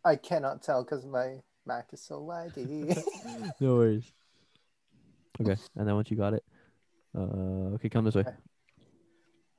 I 0.04 0.16
cannot 0.16 0.62
tell 0.62 0.82
because 0.82 1.04
my 1.06 1.40
Mac 1.66 1.88
is 1.92 2.02
so 2.02 2.20
laggy. 2.20 2.96
No 3.60 3.76
worries. 3.76 4.12
Okay, 5.40 5.56
and 5.76 5.88
then 5.88 5.94
once 5.94 6.10
you 6.10 6.16
got 6.16 6.34
it, 6.34 6.44
uh, 7.16 7.74
okay, 7.74 7.88
come 7.88 8.04
this 8.04 8.14
way. 8.14 8.22
Okay. 8.22 8.36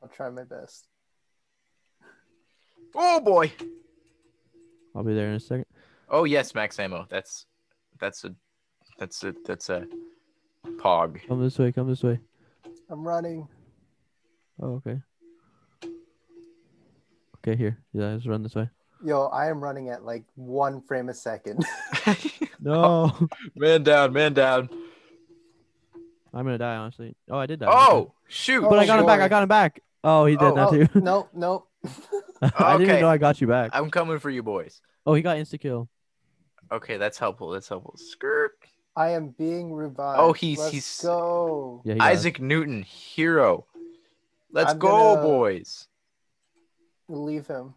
I'll 0.02 0.10
try 0.10 0.30
my 0.30 0.44
best. 0.44 0.88
Oh 2.94 3.20
boy. 3.20 3.52
I'll 4.96 5.04
be 5.04 5.14
there 5.14 5.30
in 5.30 5.36
a 5.36 5.40
second. 5.40 5.66
Oh 6.10 6.24
yes, 6.24 6.56
max 6.56 6.80
ammo. 6.80 7.06
That's 7.10 7.46
that's 8.00 8.24
a 8.24 8.34
that's 8.98 9.24
a 9.24 9.36
that's 9.46 9.70
a 9.70 9.88
pog. 10.78 11.20
Come 11.28 11.42
this 11.42 11.60
way. 11.60 11.72
Come 11.72 11.88
this 11.90 12.04
way. 12.04 12.20
I'm 12.90 13.06
running. 13.06 13.48
Oh, 14.62 14.75
okay. 14.75 15.02
Okay, 17.38 17.56
here. 17.56 17.78
Yeah, 17.94 18.16
just 18.16 18.28
run 18.28 18.44
this 18.44 18.56
way. 18.56 18.70
Yo, 19.04 19.25
I 19.25 19.50
am 19.50 19.62
running 19.62 19.90
at 19.90 20.06
like 20.06 20.24
one 20.36 20.82
frame 20.82 21.10
a 21.10 21.14
second. 21.14 21.66
No, 22.66 23.12
oh, 23.22 23.28
man 23.56 23.84
down, 23.84 24.12
man 24.12 24.34
down. 24.34 24.70
I'm 26.34 26.46
gonna 26.46 26.58
die 26.58 26.75
honestly. 26.75 27.16
Oh, 27.30 27.38
I 27.38 27.46
did 27.46 27.60
die. 27.60 27.68
Oh 27.70 28.14
shoot! 28.28 28.62
but 28.62 28.80
I 28.80 28.88
got 28.88 29.00
him 29.00 29.06
back. 29.06 29.20
Oh, 29.20 29.24
I 29.24 29.28
got 29.28 29.44
him 29.44 29.50
back. 29.50 29.82
Oh, 30.04 30.25
he 30.25 30.36
did 30.36 30.44
Oh, 30.44 30.56
that 30.56 30.68
oh, 30.68 30.72
too. 30.72 31.00
no, 31.02 31.30
no. 31.34 31.68
I 32.42 32.74
didn't 32.77 32.89
even 32.89 33.01
know 33.01 33.10
I 33.10 33.18
got 33.18 33.39
you 33.42 33.48
back. 33.48 33.72
I'm 33.74 33.89
coming 33.89 34.20
for 34.20 34.30
you 34.30 34.44
boys. 34.44 34.82
Oh, 35.06 35.13
he 35.13 35.22
got 35.22 35.38
insta 35.38 35.60
kill. 35.60 35.89
Okay, 36.72 36.98
that's 36.98 37.18
helpful. 37.18 37.50
That's 37.51 37.68
helpful. 37.70 37.96
Skirt. 37.98 38.54
I 38.96 39.10
am 39.10 39.30
being 39.30 39.74
revived. 39.74 40.20
Oh, 40.20 40.34
he's- 40.34 40.58
Let's 40.60 40.72
he's- 40.72 41.01
go. 41.04 41.82
Yeah, 41.86 41.96
he. 41.96 42.00
Isaac 42.00 42.39
Newton, 42.39 42.82
hero. 42.84 43.65
Let's 44.51 44.72
I'm 44.72 44.80
go, 44.80 45.15
boys. 45.22 45.88
Leave 47.08 47.46
him. 47.48 47.74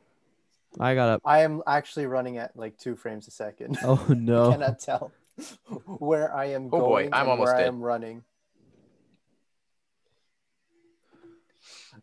I 0.78 0.94
got 0.94 1.08
up. 1.08 1.22
I 1.24 1.40
am 1.40 1.62
actually 1.66 2.06
running 2.06 2.38
at 2.38 2.56
like 2.56 2.78
two 2.78 2.94
frames 2.94 3.26
a 3.26 3.30
second. 3.30 3.78
Oh 3.82 4.06
no! 4.08 4.12
I 4.12 4.14
no. 4.14 4.50
cannot 4.52 4.78
tell 4.78 5.12
where 5.98 6.32
I 6.34 6.46
am 6.46 6.66
Oh, 6.66 6.68
boy, 6.70 6.78
going 6.78 7.14
I'm 7.14 7.22
and 7.22 7.30
almost 7.30 7.46
where 7.52 7.56
I 7.56 7.62
am 7.66 7.80
running. 7.80 8.22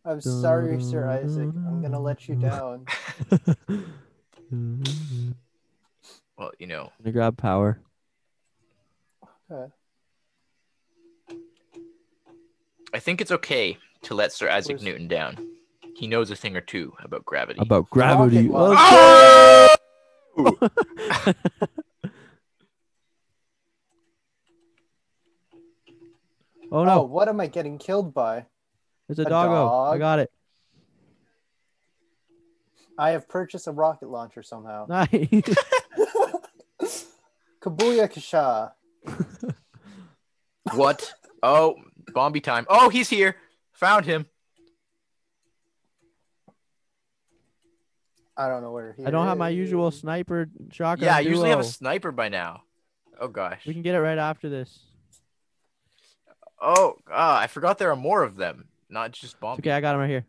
I'm 0.04 0.20
sorry, 0.22 0.82
Sir 0.82 1.08
Isaac. 1.10 1.50
I'm 1.68 1.82
gonna 1.82 2.00
let 2.00 2.28
you 2.28 2.36
down. 2.36 2.86
Well, 6.38 6.52
you 6.60 6.68
know, 6.68 6.92
to 7.06 7.12
grab 7.14 7.38
power. 7.38 7.80
Okay. 9.50 9.72
I 12.94 13.00
think 13.00 13.22
it's 13.22 13.32
okay 13.32 13.78
to 14.04 14.14
let 14.14 14.34
Sir 14.34 14.50
Isaac 14.50 14.72
Where's- 14.74 14.84
Newton 14.84 15.08
down. 15.08 15.38
He 15.96 16.08
knows 16.08 16.30
a 16.32 16.36
thing 16.36 16.58
or 16.58 16.62
two 16.62 16.94
about 17.02 17.24
gravity. 17.24 17.60
About 17.62 17.90
gravity. 17.90 18.50
launch. 18.50 18.78
Oh! 18.82 19.76
Oh 26.72 26.80
Oh, 26.80 26.84
no, 26.84 27.04
what 27.04 27.30
am 27.30 27.40
I 27.40 27.48
getting 27.48 27.78
killed 27.78 28.14
by? 28.14 28.48
It's 29.10 29.20
a, 29.20 29.24
a 29.24 29.26
doggo. 29.26 29.70
I 29.70 29.98
got 29.98 30.20
it. 30.20 30.32
I 32.98 33.12
have 33.12 33.28
purchased 33.28 33.68
a 33.68 33.72
rocket 33.72 34.10
launcher 34.10 34.44
somehow. 34.44 34.86
Nice. 34.90 35.10
Kabuya 37.62 38.12
Kasha. 38.12 38.74
what? 40.74 41.14
Oh, 41.42 41.76
Bombi 42.14 42.42
time. 42.42 42.66
Oh, 42.70 42.90
he's 42.90 43.10
here. 43.10 43.36
Found 43.74 44.06
him. 44.06 44.26
I 48.38 48.48
don't 48.48 48.62
know 48.62 48.72
where 48.72 48.94
he 48.98 49.06
I 49.06 49.12
don't 49.12 49.28
have 49.28 49.38
my 49.38 49.50
usual 49.50 49.92
sniper 49.92 50.50
shotgun. 50.72 51.06
yeah, 51.08 51.16
I 51.16 51.22
usually 51.22 51.50
have 51.50 51.60
a 51.60 51.64
sniper 51.64 52.12
by 52.12 52.30
now. 52.30 52.64
Oh 53.20 53.30
gosh. 53.30 53.66
We 53.66 53.74
can 53.74 53.82
get 53.82 53.96
it 53.96 54.02
right 54.02 54.18
after 54.18 54.50
this. 54.50 54.80
Oh, 56.62 56.96
ah, 57.10 57.40
I 57.40 57.48
forgot 57.48 57.78
there 57.78 57.92
are 57.92 57.96
more 57.96 58.24
of 58.24 58.36
them, 58.36 58.68
not 58.90 59.12
just 59.12 59.36
It's 59.36 59.44
okay, 59.44 59.72
I 59.72 59.82
got 59.82 59.96
him 59.96 60.02
right 60.02 60.10
here. 60.10 60.26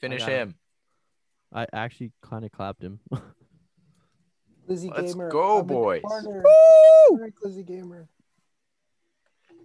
Finish 0.00 0.20
got 0.20 0.28
him. 0.30 0.48
him. 0.48 0.54
I 1.52 1.66
actually 1.72 2.12
kind 2.22 2.44
of 2.44 2.52
clapped 2.52 2.82
him. 2.82 3.00
Lizzie 4.66 4.90
Let's 4.90 5.12
Gamer. 5.14 5.30
go, 5.30 5.58
I'm 5.58 5.66
boys. 5.66 6.02
Lizzie 7.42 7.62
Gamer. 7.64 8.08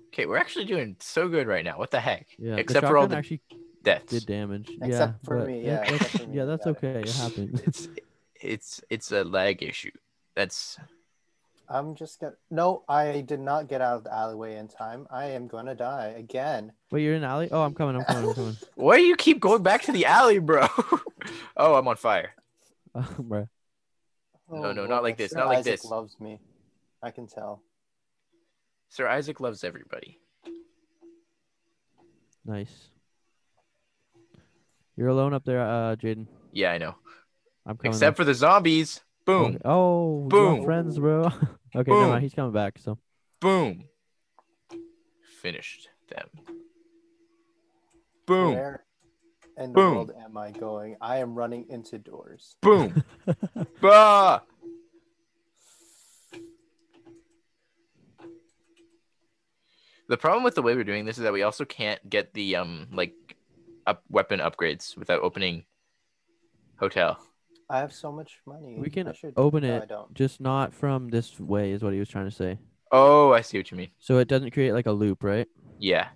Okay, 0.07 0.25
we're 0.25 0.37
actually 0.37 0.65
doing 0.65 0.95
so 0.99 1.27
good 1.27 1.47
right 1.47 1.63
now. 1.63 1.77
What 1.77 1.91
the 1.91 1.99
heck? 1.99 2.27
yeah, 2.39 2.55
the 2.55 2.59
Except 2.61 2.87
for 2.87 2.97
all 2.97 3.07
the 3.07 3.17
actually 3.17 3.41
deaths. 3.83 4.05
did 4.11 4.25
damage. 4.25 4.69
Except 4.81 4.89
yeah, 4.89 5.13
for 5.23 5.37
but 5.39 5.47
me, 5.47 5.59
it- 5.59 5.65
yeah, 5.65 5.75
that's- 5.79 5.91
except 6.01 6.23
for 6.23 6.27
me, 6.29 6.35
yeah, 6.37 6.45
that's 6.45 6.65
got 6.65 6.71
it. 6.71 6.77
okay. 6.77 6.99
It 7.01 7.15
happened. 7.15 7.61
It's 7.65 7.87
it's 8.41 8.81
it's 8.89 9.11
a 9.11 9.23
lag 9.23 9.61
issue. 9.63 9.91
That's 10.35 10.77
I'm 11.69 11.95
just 11.95 12.21
gonna. 12.21 12.33
No, 12.49 12.83
I 12.87 13.21
did 13.21 13.39
not 13.39 13.67
get 13.67 13.81
out 13.81 13.97
of 13.97 14.03
the 14.05 14.13
alleyway 14.13 14.55
in 14.57 14.67
time. 14.67 15.05
I 15.11 15.25
am 15.31 15.47
gonna 15.47 15.75
die 15.75 16.13
again. 16.17 16.71
Wait, 16.91 17.03
you're 17.03 17.15
in 17.15 17.23
alley? 17.23 17.49
Oh, 17.51 17.61
I'm 17.61 17.73
coming. 17.73 17.97
I'm 17.97 18.05
coming. 18.05 18.29
I'm 18.29 18.35
coming. 18.35 18.57
why 18.75 18.97
do 18.97 19.03
you 19.03 19.15
keep 19.15 19.39
going 19.39 19.63
back 19.63 19.81
to 19.83 19.91
the 19.91 20.05
alley, 20.05 20.39
bro? 20.39 20.67
oh, 21.57 21.75
I'm 21.75 21.87
on 21.87 21.97
fire. 21.97 22.33
Bruh. 22.95 23.49
No, 24.49 24.71
no, 24.71 24.85
not 24.85 25.03
like 25.03 25.17
this, 25.17 25.31
Sir 25.31 25.39
not 25.39 25.47
like 25.47 25.57
this. 25.65 25.67
Isaac 25.67 25.81
this. 25.81 25.91
Loves 25.91 26.19
me. 26.21 26.39
I 27.03 27.11
can 27.11 27.27
tell. 27.27 27.61
Sir 28.89 29.07
Isaac 29.07 29.41
loves 29.41 29.65
everybody. 29.65 30.19
Nice. 32.45 32.89
You're 34.95 35.09
alone 35.09 35.33
up 35.33 35.43
there, 35.43 35.61
uh, 35.61 35.95
Jaden. 35.97 36.27
Yeah, 36.53 36.71
I 36.71 36.77
know. 36.77 36.95
I'm 37.65 37.75
coming. 37.75 37.91
Except 37.91 38.15
for 38.15 38.23
the 38.23 38.33
zombies. 38.33 39.01
Boom, 39.27 39.59
Oh, 39.65 40.21
Boom. 40.29 40.63
friends, 40.63 40.97
bro. 40.97 41.29
okay, 41.75 41.91
Boom. 41.91 42.09
mind. 42.09 42.23
He's 42.23 42.33
coming 42.33 42.53
back. 42.53 42.79
So 42.79 42.97
boom. 43.41 43.83
Finished 45.41 45.89
them. 46.07 46.29
Boom, 48.25 48.53
Where 48.53 48.85
in 49.57 49.73
the 49.73 49.79
Boom. 49.79 49.93
world 49.95 50.11
am 50.23 50.37
I 50.37 50.51
going? 50.51 50.95
I 51.01 51.17
am 51.17 51.35
running 51.35 51.65
into 51.69 51.97
doors. 51.97 52.55
boom. 52.61 53.03
bah! 53.81 54.39
The 60.07 60.15
problem 60.17 60.45
with 60.45 60.55
the 60.55 60.61
way 60.61 60.73
we're 60.73 60.85
doing 60.85 61.03
this 61.03 61.17
is 61.17 61.23
that 61.23 61.33
we 61.33 61.43
also 61.43 61.65
can't 61.65 62.09
get 62.09 62.33
the 62.33 62.55
um 62.55 62.87
like 62.93 63.13
up 63.85 64.03
weapon 64.09 64.39
upgrades 64.39 64.95
without 64.95 65.21
opening 65.21 65.65
hotel. 66.79 67.19
I 67.69 67.79
have 67.79 67.93
so 67.93 68.11
much 68.11 68.39
money. 68.45 68.77
We 68.79 68.89
can 68.89 69.13
should... 69.13 69.33
open 69.35 69.63
no, 69.63 69.75
I 69.75 69.77
it, 69.79 69.89
don't. 69.89 70.13
just 70.13 70.39
not 70.39 70.73
from 70.73 71.09
this 71.09 71.39
way, 71.39 71.71
is 71.71 71.83
what 71.83 71.93
he 71.93 71.99
was 71.99 72.09
trying 72.09 72.29
to 72.29 72.35
say. 72.35 72.57
Oh, 72.91 73.33
I 73.33 73.41
see 73.41 73.57
what 73.57 73.69
you 73.71 73.77
mean. 73.77 73.89
So 73.99 74.19
it 74.19 74.27
doesn't 74.27 74.51
create 74.51 74.71
like 74.71 74.85
a 74.85 74.91
loop, 74.91 75.23
right? 75.23 75.47
Yeah. 75.79 76.07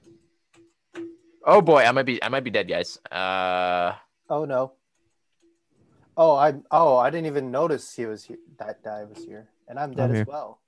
Oh 1.46 1.62
boy, 1.62 1.84
I 1.84 1.91
might 1.91 2.05
be 2.05 2.24
I 2.24 2.29
might 2.29 2.43
be 2.43 2.51
dead, 2.51 2.67
guys. 2.67 2.98
Uh 3.12 3.93
Oh 4.29 4.46
no. 4.46 4.74
Oh, 6.15 6.36
I 6.36 6.53
oh 6.72 6.98
I 6.98 7.10
didn't 7.10 7.27
even 7.27 7.51
notice 7.51 7.93
he 7.93 8.05
was 8.05 8.24
here. 8.24 8.38
That 8.58 8.84
guy 8.84 9.03
was 9.03 9.24
here, 9.24 9.50
and 9.67 9.77
I'm 9.77 9.91
dead 9.93 10.12
I'm 10.12 10.15
as 10.17 10.27
well. 10.27 10.62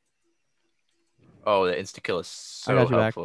oh, 1.46 1.66
the 1.66 1.74
insta 1.74 2.04
kill 2.04 2.20
is 2.20 2.28
so 2.28 2.76
got 2.76 2.90
you 2.90 2.98
back. 2.98 3.16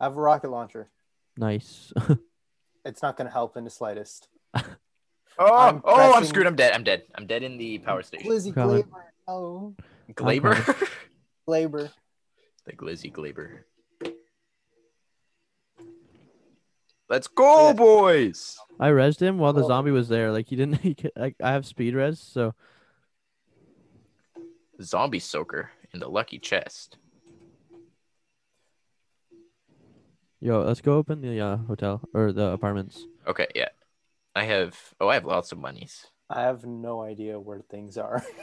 I 0.00 0.04
have 0.04 0.16
a 0.16 0.20
rocket 0.20 0.50
launcher. 0.50 0.90
Nice. 1.38 1.92
It's 2.84 3.02
not 3.02 3.16
going 3.16 3.26
to 3.26 3.32
help 3.32 3.56
in 3.56 3.64
the 3.64 3.70
slightest. 3.70 4.28
Oh, 5.38 5.56
I'm 5.56 5.80
oh, 5.84 6.12
I'm 6.14 6.24
screwed. 6.24 6.46
I'm 6.46 6.56
dead. 6.56 6.72
I'm 6.72 6.84
dead. 6.84 7.02
I'm 7.14 7.26
dead 7.26 7.42
in 7.42 7.56
the 7.58 7.78
power 7.78 8.02
station. 8.02 8.30
Glizzy 8.30 8.52
Glaber. 8.52 8.84
Oh, 9.26 9.74
Glaber. 10.12 10.54
Glaber. 11.48 11.90
the 12.66 12.72
Glizzy 12.72 13.12
Glaber. 13.12 13.60
Let's 17.08 17.28
go, 17.28 17.68
Yeah. 17.68 17.72
boys. 17.74 18.56
I 18.80 18.88
resed 18.90 19.20
him 19.20 19.38
while 19.38 19.52
the 19.52 19.62
Oh. 19.64 19.68
zombie 19.68 19.90
was 19.90 20.08
there. 20.08 20.32
Like 20.32 20.48
he 20.48 20.56
didn't. 20.56 20.74
He, 20.82 20.94
ca- 20.94 21.10
like 21.16 21.36
I 21.42 21.52
have 21.52 21.66
speed 21.66 21.94
res, 21.94 22.18
so 22.20 22.54
Zombie 24.80 25.18
soaker 25.18 25.70
in 25.92 26.00
the 26.00 26.08
lucky 26.08 26.38
chest. 26.38 26.96
yo, 30.40 30.62
let's 30.62 30.80
go 30.80 30.96
open 30.96 31.20
the 31.20 31.40
uh, 31.40 31.56
hotel 31.68 32.00
or 32.14 32.32
the 32.32 32.46
apartments. 32.46 33.06
Okay, 33.28 33.46
yeah. 33.54 33.68
I 34.34 34.44
have. 34.44 34.76
Oh, 35.00 35.08
I 35.08 35.14
have 35.14 35.24
lots 35.24 35.52
of 35.52 35.58
monies. 35.58 36.06
I 36.30 36.42
have 36.42 36.64
no 36.64 37.02
idea 37.02 37.38
where 37.38 37.60
things 37.60 37.98
are. 37.98 38.24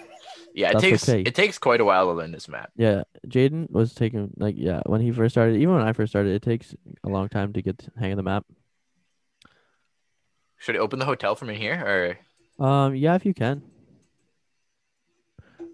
Yeah, 0.54 0.70
it 0.70 0.74
That's 0.74 0.84
takes 0.84 1.10
it 1.10 1.36
takes 1.36 1.58
quite 1.58 1.80
a 1.80 1.86
while 1.86 2.06
to 2.08 2.14
learn 2.14 2.32
this 2.32 2.48
map. 2.48 2.72
Yeah, 2.76 3.04
Jaden 3.28 3.70
was 3.70 3.94
taking 3.94 4.32
like 4.38 4.56
yeah 4.58 4.82
when 4.86 5.00
he 5.02 5.12
first 5.12 5.34
started. 5.34 5.58
Even 5.58 5.76
when 5.76 5.84
I 5.84 5.94
first 5.94 6.12
started, 6.12 6.34
it 6.34 6.42
takes 6.42 6.76
a 7.04 7.10
long 7.10 7.30
time 7.30 7.54
to 7.54 7.62
get 7.62 7.78
the 7.78 7.92
hang 8.00 8.12
of 8.12 8.18
the 8.18 8.24
map. 8.24 8.46
Should 10.58 10.76
I 10.76 10.80
open 10.80 11.00
the 11.00 11.06
hotel 11.06 11.36
from 11.36 11.50
in 11.50 11.56
here, 11.56 12.18
or 12.60 12.66
Um, 12.66 12.96
yeah, 12.96 13.16
if 13.16 13.26
you 13.26 13.34
can. 13.34 13.62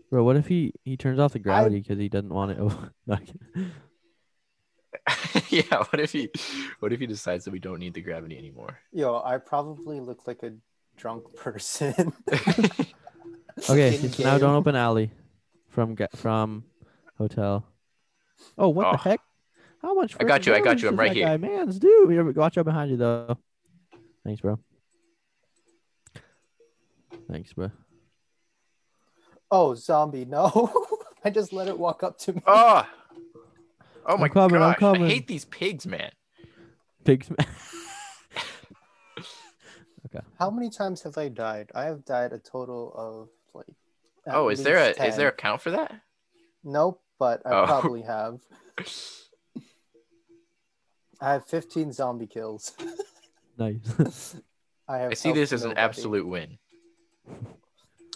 Bro, 0.10 0.24
what 0.24 0.36
if 0.36 0.48
he 0.48 0.74
he 0.84 0.98
turns 0.98 1.20
off 1.20 1.34
the 1.34 1.40
gravity 1.40 1.80
because 1.80 1.98
he 1.98 2.10
doesn't 2.10 2.34
want 2.34 2.52
it? 2.52 2.60
Like, 5.34 5.52
yeah? 5.52 5.78
What 5.90 6.00
if 6.00 6.12
he, 6.12 6.30
what 6.80 6.94
if 6.94 7.00
he 7.00 7.08
decides 7.08 7.46
that 7.46 7.52
we 7.52 7.60
don't 7.60 7.80
need 7.80 7.94
the 7.94 8.02
gravity 8.02 8.38
anymore? 8.38 8.80
Yo, 8.92 9.22
I 9.24 9.38
probably 9.38 10.00
look 10.00 10.28
like 10.28 10.44
a 10.44 10.54
drunk 10.98 11.24
person. 11.36 12.14
okay, 13.70 13.98
in 13.98 14.12
now 14.24 14.38
don't 14.38 14.56
open 14.56 14.76
alley 14.76 15.12
from 15.70 15.96
ga- 15.96 16.08
from 16.16 16.64
hotel. 17.18 17.66
Oh, 18.58 18.70
what 18.70 18.88
Oh. 18.88 18.92
the 18.94 18.98
heck? 18.98 19.20
How 19.82 19.94
much? 19.94 20.16
I 20.20 20.24
got 20.24 20.46
you, 20.46 20.54
I 20.56 20.60
got 20.62 20.82
you, 20.82 20.88
I'm 20.90 20.96
right 20.98 21.10
that 21.10 21.16
here. 21.16 21.26
Guy 21.28 21.38
man's 21.38 21.78
do. 21.80 22.08
Here, 22.10 22.24
watch 22.32 22.58
out 22.58 22.66
behind 22.66 22.92
you 22.92 22.98
though. 22.98 23.38
Thanks, 24.24 24.42
bro. 24.42 24.60
Thanks, 27.30 27.54
bro. 27.54 27.72
oh, 29.52 29.74
zombie, 29.76 30.26
no. 30.26 30.72
I 31.24 31.30
just 31.30 31.54
let 31.54 31.68
it 31.68 31.78
walk 31.78 32.04
up 32.04 32.18
to 32.20 32.34
me. 32.34 32.42
Oh, 32.46 32.86
oh 34.06 34.18
my 34.18 34.30
coming, 34.30 34.56
I'm 34.62 34.74
gosh! 34.74 34.76
I 34.78 34.80
coming. 34.80 35.10
hate 35.10 35.28
these 35.28 35.46
pigs, 35.46 35.86
man. 35.86 36.12
Pigs. 37.04 37.30
Man. 37.30 37.38
okay. 40.08 40.26
How 40.40 40.50
many 40.50 40.70
times 40.70 41.02
have 41.04 41.18
I 41.18 41.30
died? 41.30 41.72
I 41.76 41.86
have 41.86 42.06
died 42.06 42.34
a 42.34 42.40
total 42.40 42.94
of 42.96 43.30
like. 43.54 43.68
Oh, 44.28 44.50
is 44.50 44.64
there 44.64 44.78
a 44.78 44.88
least 44.88 45.02
is 45.02 45.16
there 45.18 45.28
a 45.28 45.32
count 45.32 45.62
for 45.62 45.72
that? 45.72 45.94
Nope, 46.64 47.02
but 47.20 47.42
I 47.46 47.50
Oh. 47.62 47.66
probably 47.68 48.02
have. 48.02 48.40
I 51.22 51.32
have 51.34 51.46
15 51.48 51.94
zombie 51.94 52.28
kills. 52.28 52.74
nice. 53.58 54.36
I 54.88 54.98
have. 54.98 55.12
I 55.12 55.14
see 55.14 55.32
this 55.32 55.54
as 55.54 55.64
an 55.64 55.78
absolute 55.78 56.28
win. 56.28 56.58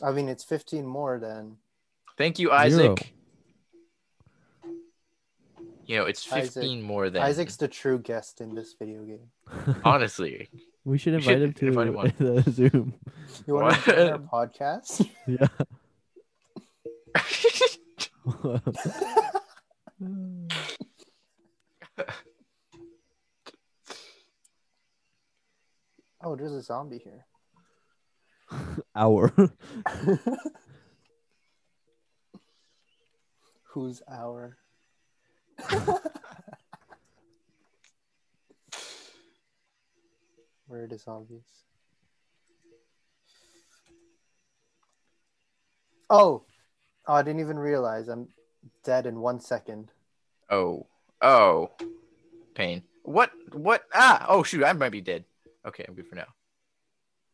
I 0.03 0.11
mean, 0.11 0.29
it's 0.29 0.43
15 0.43 0.85
more 0.85 1.19
than 1.19 1.57
Thank 2.17 2.39
you, 2.39 2.49
Zero. 2.69 2.95
Isaac. 5.89 5.93
You 5.93 5.97
know, 5.97 6.05
it's 6.05 6.31
Isaac- 6.31 6.53
15 6.53 6.81
more 6.81 7.09
than 7.09 7.23
Isaac's 7.23 7.57
the 7.57 7.67
true 7.67 7.99
guest 7.99 8.41
in 8.41 8.53
this 8.53 8.75
video 8.77 9.03
game. 9.03 9.31
honestly. 9.83 10.49
we 10.85 10.97
should 10.97 11.15
We 11.15 11.21
should 11.21 11.41
invite 11.41 11.63
him 11.63 11.85
invite 11.87 12.17
to 12.17 12.27
him 12.27 12.43
the 12.43 12.51
Zoom. 12.51 12.93
You 13.47 13.55
want 13.55 13.75
to 13.75 13.91
join 13.91 14.09
our 14.13 14.19
podcast? 14.19 15.09
Yeah. 15.27 15.47
Oh, 26.21 26.35
there's 26.35 26.51
a 26.51 26.61
zombie 26.61 26.99
here. 26.99 27.25
Our. 28.95 29.31
Who's 33.73 34.01
our? 34.11 34.57
Where 40.67 40.83
are 40.83 40.87
the 40.87 40.97
zombies? 40.99 41.47
Oh, 46.09 46.43
oh! 47.07 47.13
I 47.13 47.21
didn't 47.23 47.41
even 47.41 47.59
realize 47.59 48.07
I'm 48.07 48.27
dead 48.83 49.05
in 49.05 49.19
one 49.19 49.39
second. 49.39 49.91
oh. 50.49 50.85
Oh. 51.21 51.71
Pain. 52.53 52.83
What 53.03 53.31
what 53.51 53.83
ah 53.93 54.25
oh 54.29 54.43
shoot, 54.43 54.63
I 54.63 54.71
might 54.73 54.91
be 54.91 55.01
dead. 55.01 55.25
Okay, 55.65 55.83
I'm 55.87 55.93
good 55.95 56.07
for 56.07 56.15
now. 56.15 56.27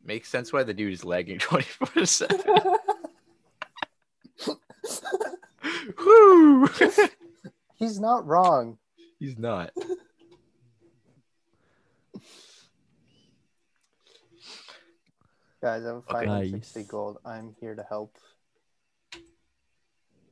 Makes 0.04 0.30
sense 0.30 0.54
why 0.54 0.64
the 0.64 0.74
dude 0.74 0.94
is 0.94 1.04
lagging 1.04 1.40
24 1.44 2.06
7. 2.06 2.40
Woo! 6.06 6.68
He's 7.76 8.00
not 8.00 8.26
wrong. 8.26 8.78
He's 9.20 9.38
not. 9.38 9.72
Guys, 15.62 15.84
I 15.84 15.88
have 15.88 15.96
Okay. 15.96 16.26
560 16.26 16.80
Nice. 16.80 16.88
gold. 16.88 17.18
I'm 17.26 17.56
here 17.60 17.76
to 17.76 17.84
help. 17.84 18.16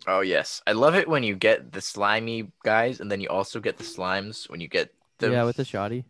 Oh 0.06 0.20
yes, 0.20 0.62
I 0.68 0.74
love 0.74 0.96
it 0.96 1.08
when 1.08 1.24
you 1.24 1.36
get 1.36 1.72
the 1.72 1.80
slimy 1.82 2.52
guys, 2.64 3.00
and 3.00 3.10
then 3.10 3.22
you 3.22 3.30
also 3.30 3.62
get 3.62 3.78
the 3.78 3.86
slimes 3.86 4.50
when 4.50 4.60
you 4.60 4.68
get 4.68 4.94
the 5.20 5.32
yeah, 5.32 5.46
with 5.46 5.56
the 5.56 5.64
shoddy. 5.64 6.04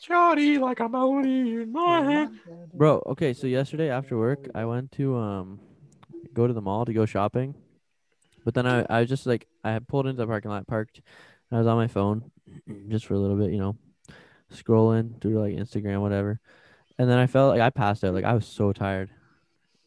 shoddy 0.00 0.56
like 0.58 0.80
a 0.80 0.88
melody 0.88 1.40
in 1.62 1.72
my 1.72 2.02
head. 2.02 2.30
Bro, 2.74 3.02
okay, 3.06 3.34
so 3.34 3.46
yesterday 3.46 3.90
after 3.90 4.16
work, 4.16 4.48
I 4.54 4.64
went 4.64 4.92
to 4.92 5.14
um 5.16 5.60
go 6.32 6.46
to 6.46 6.54
the 6.54 6.62
mall 6.62 6.86
to 6.86 6.92
go 6.94 7.04
shopping. 7.04 7.54
But 8.46 8.54
then 8.54 8.64
I, 8.64 8.86
I 8.88 9.00
was 9.00 9.08
just 9.08 9.26
like 9.26 9.48
I 9.64 9.72
had 9.72 9.88
pulled 9.88 10.06
into 10.06 10.18
the 10.22 10.26
parking 10.28 10.52
lot, 10.52 10.64
parked, 10.68 11.00
and 11.50 11.56
I 11.56 11.58
was 11.58 11.66
on 11.66 11.76
my 11.76 11.88
phone 11.88 12.30
just 12.88 13.04
for 13.06 13.14
a 13.14 13.18
little 13.18 13.36
bit, 13.36 13.50
you 13.50 13.58
know, 13.58 13.76
scrolling 14.54 15.20
through 15.20 15.40
like 15.40 15.54
Instagram, 15.56 16.00
whatever. 16.00 16.38
And 16.96 17.10
then 17.10 17.18
I 17.18 17.26
felt 17.26 17.50
like 17.50 17.60
I 17.60 17.70
passed 17.70 18.04
out. 18.04 18.14
Like 18.14 18.24
I 18.24 18.34
was 18.34 18.46
so 18.46 18.72
tired. 18.72 19.10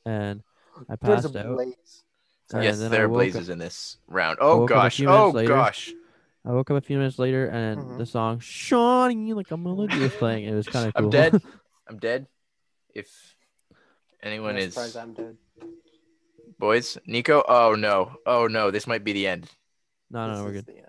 And 0.05 0.43
I 0.89 0.97
passed 0.97 1.33
a 1.33 1.39
out. 1.47 1.55
blaze. 1.55 2.03
And 2.53 2.63
yes, 2.65 2.79
then 2.79 2.91
there 2.91 3.05
are 3.05 3.07
woke 3.07 3.27
up- 3.27 3.31
blazes 3.31 3.47
in 3.49 3.59
this 3.59 3.95
round. 4.07 4.39
Oh 4.41 4.57
woke 4.59 4.71
up 4.71 4.77
a 4.77 4.79
gosh! 4.81 5.01
Oh 5.03 5.29
later. 5.29 5.47
gosh! 5.53 5.93
I 6.45 6.51
woke 6.51 6.69
up 6.69 6.77
a 6.77 6.81
few 6.81 6.97
minutes 6.97 7.17
later 7.17 7.45
and 7.47 7.79
Mhm. 7.79 7.97
the 7.97 8.05
song 8.05 8.39
Shawnee 8.39 9.33
like 9.33 9.51
a 9.51 9.57
melody 9.57 9.99
was 9.99 10.11
playing. 10.15 10.45
It 10.45 10.53
was 10.53 10.67
kind 10.67 10.85
of 10.87 10.93
cool. 10.95 11.05
I'm 11.05 11.09
dead. 11.11 11.41
I'm 11.87 11.97
dead. 11.97 12.27
If 12.93 13.07
anyone 14.21 14.55
I'm 14.55 14.57
is 14.63 14.73
surprised 14.73 14.97
I'm 14.97 15.13
dead. 15.13 15.37
Boys, 16.59 16.97
Nico. 17.07 17.43
Oh 17.47 17.73
no! 17.75 18.17
Oh 18.25 18.47
no! 18.47 18.69
This 18.71 18.85
might 18.85 19.03
be 19.03 19.13
the 19.13 19.27
end. 19.27 19.49
no, 20.11 20.27
no, 20.27 20.31
This 20.31 20.37
no, 20.39 20.43
we're 20.45 20.51
good. 20.53 20.65
the 20.67 20.77
end. 20.77 20.85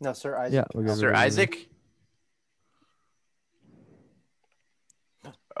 No, 0.00 0.12
Sir 0.12 0.36
Isaac. 0.38 0.54
Yeah, 0.54 0.64
we're 0.74 0.84
good. 0.84 0.96
Sir 0.96 1.06
we're 1.08 1.12
good. 1.12 1.18
Isaac. 1.18 1.68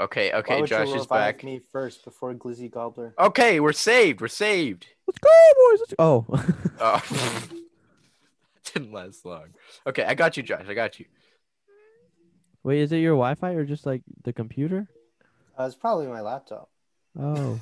Okay, 0.00 0.30
Why 0.32 0.38
okay, 0.38 0.60
would 0.60 0.70
Josh 0.70 0.88
you 0.88 0.94
is 0.94 1.06
back. 1.08 1.42
me 1.42 1.58
first 1.72 2.04
before 2.04 2.32
Glizzy 2.32 2.70
Gobbler? 2.70 3.14
Okay, 3.18 3.58
we're 3.58 3.72
saved. 3.72 4.20
We're 4.20 4.28
saved. 4.28 4.86
Let's 5.08 5.18
go, 5.18 5.28
boys. 5.56 5.80
Let's 5.80 5.94
Oh. 5.98 6.26
Oh, 6.80 7.48
didn't 8.72 8.92
last 8.92 9.24
long. 9.26 9.48
Okay, 9.84 10.04
I 10.04 10.14
got 10.14 10.36
you, 10.36 10.44
Josh. 10.44 10.62
I 10.68 10.74
got 10.74 11.00
you. 11.00 11.06
Wait, 12.62 12.78
is 12.78 12.92
it 12.92 12.98
your 12.98 13.14
Wi-Fi 13.14 13.50
or 13.54 13.64
just 13.64 13.84
like 13.84 14.02
the 14.22 14.32
computer? 14.32 14.86
Uh, 15.58 15.64
it's 15.64 15.74
probably 15.74 16.06
my 16.06 16.20
laptop. 16.20 16.70
Oh, 17.18 17.60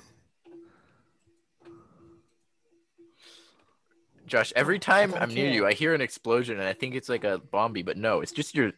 Josh, 4.26 4.52
every 4.56 4.78
time 4.78 5.14
I 5.14 5.18
I'm 5.20 5.32
near 5.32 5.50
you. 5.50 5.66
I 5.66 5.72
hear 5.72 5.94
an 5.94 6.00
explosion 6.00 6.58
and 6.58 6.68
I 6.68 6.72
think 6.72 6.94
it's 6.94 7.08
like 7.08 7.24
a 7.24 7.38
bombie, 7.38 7.82
but 7.82 7.96
no, 7.96 8.20
it's 8.20 8.32
just 8.32 8.54
your 8.54 8.72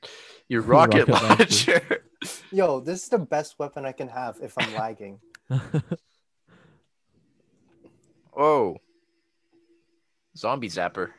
your 0.48 0.60
rocket, 0.62 1.08
Rocket 1.08 1.22
launcher. 1.38 1.72
launcher. 1.72 2.04
Yo, 2.52 2.80
this 2.80 3.04
is 3.04 3.08
the 3.08 3.18
best 3.18 3.58
weapon 3.58 3.86
I 3.86 3.92
can 3.92 4.08
have 4.08 4.36
if 4.42 4.54
I'm 4.58 4.74
lagging. 4.74 5.20
oh. 8.36 8.76
Zombie 10.36 10.68
zapper. 10.68 11.10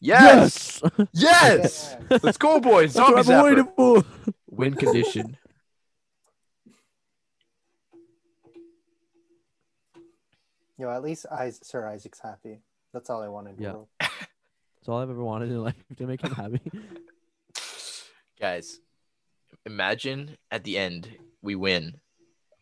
Yes! 0.00 0.82
Yes! 1.12 1.96
Yeah. 2.10 2.18
Let's 2.22 2.38
go, 2.38 2.58
boys. 2.60 2.94
That's 2.94 3.08
Zombie 3.08 3.22
zapper. 3.22 3.76
waiting. 3.76 4.04
Win 4.50 4.74
condition. 4.74 5.36
Yo, 10.82 10.90
at 10.90 11.00
least 11.00 11.26
I, 11.30 11.50
Sir 11.50 11.86
Isaac's 11.86 12.18
happy. 12.18 12.58
That's 12.92 13.08
all 13.08 13.22
I 13.22 13.28
want 13.28 13.46
in 13.46 13.54
the 13.54 13.62
Yeah. 13.62 13.72
That's 14.00 14.88
all 14.88 14.98
I've 14.98 15.10
ever 15.10 15.22
wanted 15.22 15.48
in 15.48 15.62
life 15.62 15.76
to 15.96 16.06
make 16.08 16.20
him 16.20 16.34
happy. 16.34 16.60
Guys, 18.40 18.80
imagine 19.64 20.36
at 20.50 20.64
the 20.64 20.76
end 20.76 21.08
we 21.40 21.54
win 21.54 22.00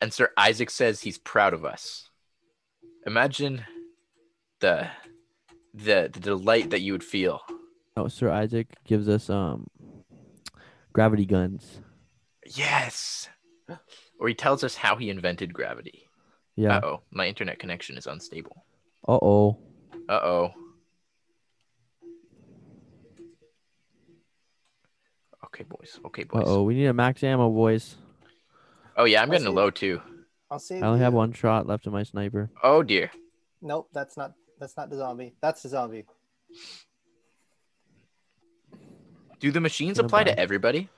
and 0.03 0.13
Sir 0.13 0.33
Isaac 0.37 0.69
says 0.69 1.01
he's 1.01 1.17
proud 1.17 1.55
of 1.55 1.65
us. 1.65 2.11
Imagine 3.07 3.65
the 4.61 4.89
the, 5.73 6.11
the 6.13 6.21
delight 6.21 6.69
that 6.69 6.83
you 6.83 6.93
would 6.93 7.03
feel. 7.03 7.41
Oh, 7.97 8.09
Sir 8.09 8.29
Isaac 8.29 8.67
gives 8.85 9.09
us 9.09 9.31
um 9.31 9.67
gravity 10.93 11.25
guns. 11.25 11.81
Yes. 12.45 13.31
Or 14.19 14.29
he 14.29 14.35
tells 14.35 14.63
us 14.63 14.75
how 14.75 14.97
he 14.97 15.09
invented 15.09 15.55
gravity. 15.55 16.10
Yeah. 16.61 16.77
Uh 16.77 16.81
oh, 16.85 17.01
my 17.11 17.27
internet 17.27 17.59
connection 17.59 17.97
is 17.97 18.07
unstable. 18.07 18.65
Uh 19.09 19.19
oh. 19.23 19.57
Uh 20.09 20.13
oh. 20.23 20.51
Okay, 25.47 25.65
boys. 25.65 25.99
Okay, 26.07 26.23
Uh 26.23 26.27
boys. 26.27 26.45
oh. 26.47 26.63
We 26.65 26.75
need 26.75 26.87
a 26.87 26.93
max 26.93 27.23
ammo, 27.25 27.49
boys. 27.51 27.97
Oh 28.97 29.05
yeah, 29.05 29.23
I'm 29.23 29.29
I'll 29.29 29.33
getting 29.33 29.47
a 29.47 29.51
see. 29.51 29.57
low 29.57 29.71
too. 29.71 30.01
I'll 30.51 30.59
save 30.59 30.83
I 30.83 30.87
only 30.87 31.01
have 31.01 31.13
you. 31.13 31.17
one 31.17 31.33
shot 31.33 31.67
left 31.67 31.87
of 31.87 31.93
my 31.93 32.03
sniper. 32.03 32.51
Oh 32.63 32.83
dear. 32.83 33.11
Nope, 33.63 33.89
that's 33.93 34.17
not 34.17 34.33
that's 34.59 34.77
not 34.77 34.91
the 34.91 34.97
zombie. 34.97 35.35
That's 35.41 35.63
the 35.63 35.69
zombie. 35.71 36.05
Do 39.39 39.51
the 39.51 39.61
machines 39.61 39.97
Gonna 39.97 40.07
apply 40.07 40.25
buy. 40.25 40.33
to 40.33 40.39
everybody? 40.39 40.89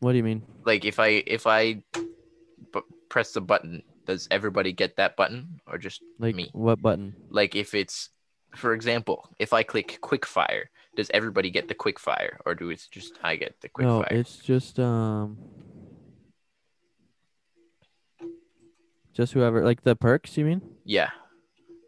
What 0.00 0.12
do 0.12 0.18
you 0.18 0.24
mean? 0.24 0.42
Like 0.66 0.84
if 0.84 0.98
I 1.00 1.22
if 1.26 1.46
I 1.46 1.82
b- 1.94 2.80
press 3.08 3.32
the 3.32 3.40
button, 3.40 3.82
does 4.06 4.28
everybody 4.30 4.72
get 4.72 4.96
that 4.96 5.16
button 5.16 5.60
or 5.66 5.78
just 5.78 6.02
Like 6.18 6.34
me? 6.34 6.50
what 6.52 6.80
button? 6.80 7.14
Like 7.30 7.54
if 7.54 7.74
it's 7.74 8.10
for 8.54 8.72
example, 8.72 9.28
if 9.38 9.52
I 9.52 9.64
click 9.64 9.98
quick 10.00 10.24
fire, 10.24 10.70
does 10.96 11.10
everybody 11.12 11.50
get 11.50 11.66
the 11.66 11.74
quick 11.74 11.98
fire 11.98 12.38
or 12.46 12.54
do 12.54 12.70
it's 12.70 12.86
just 12.86 13.18
I 13.22 13.36
get 13.36 13.60
the 13.60 13.68
quick 13.68 13.86
no, 13.86 14.02
fire? 14.02 14.08
it's 14.10 14.36
just 14.38 14.78
um 14.78 15.38
just 19.12 19.32
whoever 19.32 19.64
like 19.64 19.82
the 19.82 19.96
perks, 19.96 20.36
you 20.36 20.44
mean? 20.44 20.62
Yeah. 20.84 21.10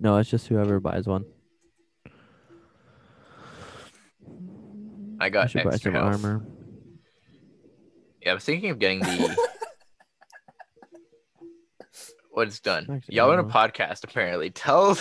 No, 0.01 0.17
it's 0.19 0.31
just 0.31 0.49
whoever 0.49 0.81
buys 0.81 1.07
one. 1.07 1.25
I 5.19 5.27
I 5.27 5.29
got 5.31 5.53
buy 5.53 5.61
extra 5.61 5.93
armor. 5.99 6.45
Yeah, 8.23 8.33
I 8.33 8.35
was 8.35 8.45
thinking 8.45 8.71
of 8.71 8.79
getting 8.79 9.01
the 9.01 9.37
what 12.37 12.49
it's 12.49 12.61
done. 12.61 12.85
Max 12.87 13.09
Y'all 13.09 13.31
on 13.31 13.39
a 13.39 13.43
uh-huh. 13.43 13.69
podcast 13.69 14.05
apparently. 14.05 14.51
Tell 14.51 14.95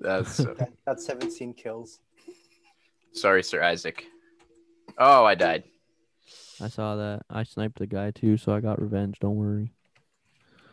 That's 0.00 0.34
so... 0.34 0.54
That, 0.58 0.72
that's 0.84 1.06
17 1.06 1.54
kills. 1.54 2.00
sorry, 3.12 3.44
Sir 3.44 3.62
Isaac. 3.62 4.04
Oh, 4.98 5.24
I 5.24 5.36
died. 5.36 5.62
I 6.60 6.68
saw 6.68 6.96
that. 6.96 7.22
I 7.30 7.44
sniped 7.44 7.78
the 7.78 7.86
guy 7.86 8.10
too, 8.10 8.36
so 8.36 8.52
I 8.52 8.58
got 8.60 8.82
revenge. 8.82 9.20
Don't 9.20 9.36
worry. 9.36 9.72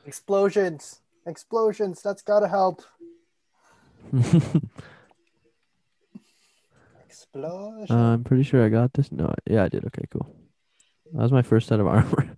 Explosions! 0.08 1.02
Explosions! 1.28 2.02
That's 2.02 2.24
gotta 2.24 2.48
help. 2.48 2.82
Explosion. 7.22 7.96
Uh, 7.96 8.14
I'm 8.14 8.24
pretty 8.24 8.44
sure 8.44 8.66
I 8.66 8.70
got 8.70 8.94
this. 8.94 9.12
No, 9.12 9.34
yeah, 9.48 9.64
I 9.64 9.70
did. 9.70 9.86
Okay, 9.86 10.06
cool. 10.12 10.36
That 11.14 11.22
was 11.22 11.32
my 11.32 11.44
first 11.44 11.68
set 11.68 11.80
of 11.80 11.88
armor. 11.88 12.36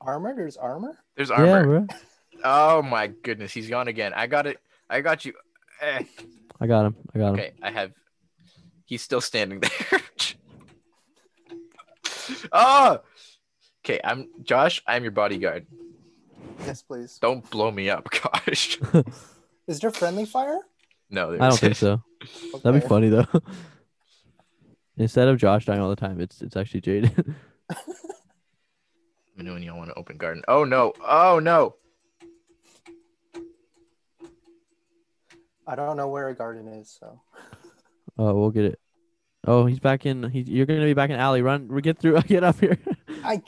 armor? 0.00 0.34
There's 0.34 0.56
armor? 0.56 0.98
There's 1.16 1.28
yeah, 1.30 1.36
armor. 1.36 1.80
bro. 1.80 1.96
oh 2.44 2.82
my 2.82 3.08
goodness, 3.08 3.52
he's 3.52 3.68
gone 3.68 3.88
again. 3.88 4.12
I 4.14 4.26
got 4.26 4.46
it. 4.46 4.58
I 4.88 5.02
got 5.02 5.24
you. 5.24 5.34
Eh. 5.82 6.02
I 6.60 6.66
got 6.66 6.86
him. 6.86 6.96
I 7.14 7.18
got 7.18 7.28
him. 7.28 7.34
Okay, 7.34 7.52
I 7.62 7.70
have. 7.70 7.92
He's 8.86 9.02
still 9.02 9.20
standing 9.20 9.60
there. 9.90 10.00
oh. 12.52 13.00
Okay, 13.84 14.00
I'm 14.02 14.28
Josh. 14.42 14.82
I'm 14.86 15.02
your 15.02 15.12
bodyguard. 15.12 15.66
Yes, 16.64 16.82
please. 16.82 17.18
Don't 17.20 17.48
blow 17.50 17.70
me 17.70 17.90
up, 17.90 18.08
gosh. 18.22 18.78
Is 19.66 19.80
there 19.80 19.90
friendly 19.90 20.24
fire? 20.24 20.58
No, 21.10 21.34
I 21.34 21.36
don't 21.36 21.58
think 21.58 21.76
so. 21.76 22.02
That'd 22.62 22.82
be 22.82 22.88
funny 22.88 23.08
though. 23.08 23.26
Instead 24.96 25.28
of 25.28 25.38
Josh 25.38 25.64
dying 25.64 25.80
all 25.80 25.90
the 25.90 25.96
time, 25.96 26.20
it's 26.20 26.42
it's 26.42 26.56
actually 26.56 26.80
Jade. 26.80 27.12
Let 27.68 27.76
me 29.36 29.44
know 29.44 29.52
when 29.52 29.62
y'all 29.62 29.78
want 29.78 29.90
to 29.90 29.94
open 29.94 30.16
garden. 30.16 30.42
Oh 30.48 30.64
no! 30.64 30.92
Oh 31.06 31.38
no! 31.38 31.76
I 35.66 35.76
don't 35.76 35.96
know 35.96 36.08
where 36.08 36.28
a 36.28 36.34
garden 36.34 36.66
is, 36.66 36.96
so. 36.98 37.20
oh, 38.18 38.34
we'll 38.34 38.50
get 38.50 38.64
it. 38.64 38.80
Oh, 39.46 39.66
he's 39.66 39.78
back 39.78 40.06
in. 40.06 40.28
He, 40.30 40.40
you're 40.40 40.66
gonna 40.66 40.80
be 40.80 40.94
back 40.94 41.10
in 41.10 41.16
alley. 41.16 41.42
Run, 41.42 41.68
we 41.68 41.82
get 41.82 41.98
through. 41.98 42.20
Get 42.26 42.42
up 42.42 42.58
here. 42.58 42.78
I. 43.22 43.40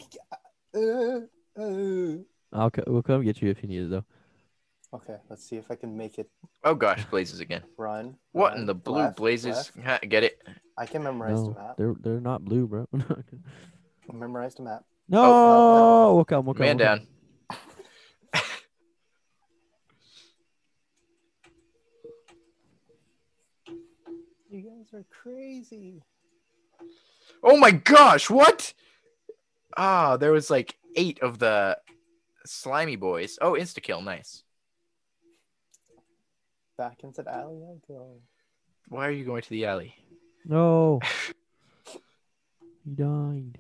Uh, 0.74 1.20
uh. 1.61 2.16
I'll 2.52 2.70
co- 2.70 2.85
we'll 2.87 3.02
come 3.02 3.24
get 3.24 3.40
you 3.42 3.50
if 3.50 3.62
you 3.62 3.68
need 3.68 3.83
it 3.83 3.90
though. 3.90 4.04
Okay, 4.92 5.16
let's 5.29 5.44
see 5.48 5.57
if 5.57 5.70
I 5.70 5.76
can 5.76 5.96
make 5.96 6.18
it 6.18 6.29
Oh 6.64 6.74
gosh, 6.74 7.05
blazes 7.07 7.40
again. 7.40 7.62
run. 7.79 8.16
What 8.33 8.50
run, 8.53 8.61
in 8.61 8.66
the 8.66 8.74
blue 8.74 8.94
left, 9.03 9.16
blazes? 9.16 9.70
left. 9.76 10.09
Get 10.09 10.24
it? 10.24 10.42
I 10.76 10.87
can 10.87 11.03
memorize 11.05 11.42
the 11.42 11.48
No, 11.50 11.55
map. 11.55 11.76
they're 11.76 11.94
they're 12.00 12.20
not 12.20 12.44
blue, 12.44 12.66
bro. 12.66 12.87
Memorize 14.12 14.57
the 14.57 14.62
map. 14.62 14.85
no, 15.09 15.22
Oh, 15.22 16.14
we'll 16.16 16.24
come. 16.24 16.44
We'll 16.44 16.55
come. 16.55 16.66
Man 16.66 16.76
we'll 16.76 16.87
come. 16.87 16.98
down. 16.98 17.07
You 24.50 24.62
guys 24.62 24.92
are 24.98 25.05
crazy. 25.22 26.03
Oh 27.42 27.57
my 27.57 27.70
gosh! 27.70 28.29
What? 28.29 28.74
Ah, 29.76 30.16
there 30.16 30.33
was 30.33 30.50
like 30.50 30.76
eight 30.96 31.20
of 31.22 31.38
the 31.38 31.79
slimy 32.44 32.96
boys. 32.96 33.38
Oh, 33.40 33.53
insta 33.53 33.81
kill, 33.83 34.03
nice. 34.03 34.42
Back 36.80 37.04
into 37.04 37.22
the 37.22 37.30
alley 37.30 37.62
I 37.62 37.76
go. 37.92 38.22
Why 38.88 39.06
are 39.06 39.10
you 39.10 39.26
going 39.26 39.42
to 39.42 39.50
the 39.50 39.66
alley? 39.66 39.94
No. 40.46 40.98
he 41.84 42.92
died. 42.94 43.58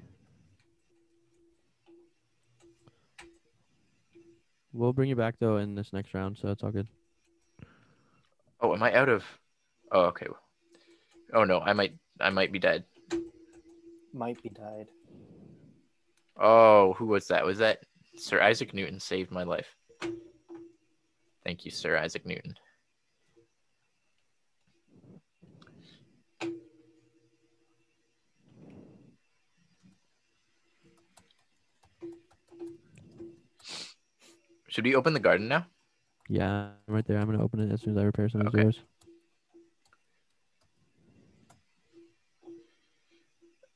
We'll 4.72 4.94
bring 4.94 5.10
you 5.10 5.16
back 5.16 5.34
though 5.38 5.58
in 5.58 5.74
this 5.74 5.92
next 5.92 6.14
round, 6.14 6.38
so 6.38 6.48
it's 6.48 6.62
all 6.62 6.70
good. 6.70 6.88
Oh, 8.62 8.72
am 8.72 8.82
I 8.82 8.94
out 8.94 9.10
of? 9.10 9.22
Oh, 9.92 10.04
okay. 10.04 10.28
Oh 11.34 11.44
no, 11.44 11.60
I 11.60 11.74
might, 11.74 11.92
I 12.22 12.30
might 12.30 12.52
be 12.52 12.58
dead. 12.58 12.84
Might 14.14 14.42
be 14.42 14.48
died. 14.48 14.88
Oh, 16.38 16.94
who 16.94 17.04
was 17.04 17.26
that? 17.26 17.44
Was 17.44 17.58
that 17.58 17.80
Sir 18.16 18.40
Isaac 18.40 18.72
Newton 18.72 18.98
saved 18.98 19.30
my 19.30 19.42
life? 19.42 19.76
Thank 21.44 21.66
you, 21.66 21.70
Sir 21.70 21.98
Isaac 21.98 22.24
Newton. 22.24 22.54
Should 34.80 34.86
we 34.86 34.94
open 34.94 35.12
the 35.12 35.20
garden 35.20 35.46
now? 35.46 35.66
Yeah, 36.30 36.72
I'm 36.88 36.94
right 36.94 37.04
there. 37.06 37.18
I'm 37.18 37.26
gonna 37.26 37.44
open 37.44 37.60
it 37.60 37.70
as 37.70 37.82
soon 37.82 37.98
as 37.98 38.00
I 38.00 38.04
repair 38.04 38.30
some 38.30 38.46
of 38.46 38.54
Okay. 38.54 38.62
yours. 38.62 38.80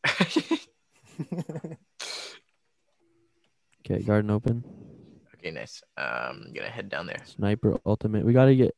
Okay, 3.85 4.01
garden 4.03 4.31
open. 4.31 4.65
okay, 5.35 5.51
nice. 5.51 5.83
Um, 5.99 6.45
I'm 6.47 6.53
gonna 6.55 6.71
head 6.71 6.89
down 6.89 7.07
there. 7.07 7.21
Sniper 7.27 7.79
ultimate. 7.85 8.25
We 8.25 8.33
gotta 8.33 8.55
get. 8.55 8.75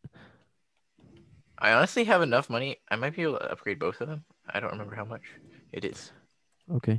I 1.61 1.75
honestly 1.75 2.03
have 2.11 2.23
enough 2.23 2.51
money. 2.51 2.79
I 2.91 2.97
might 2.97 3.15
be 3.15 3.23
able 3.23 3.39
to 3.39 3.53
upgrade 3.53 3.79
both 3.79 4.01
of 4.01 4.09
them. 4.09 4.25
I 4.53 4.59
don't 4.59 4.73
remember 4.73 4.97
how 4.97 5.05
much 5.05 5.23
it 5.71 5.85
is. 5.85 6.11
Okay, 6.75 6.99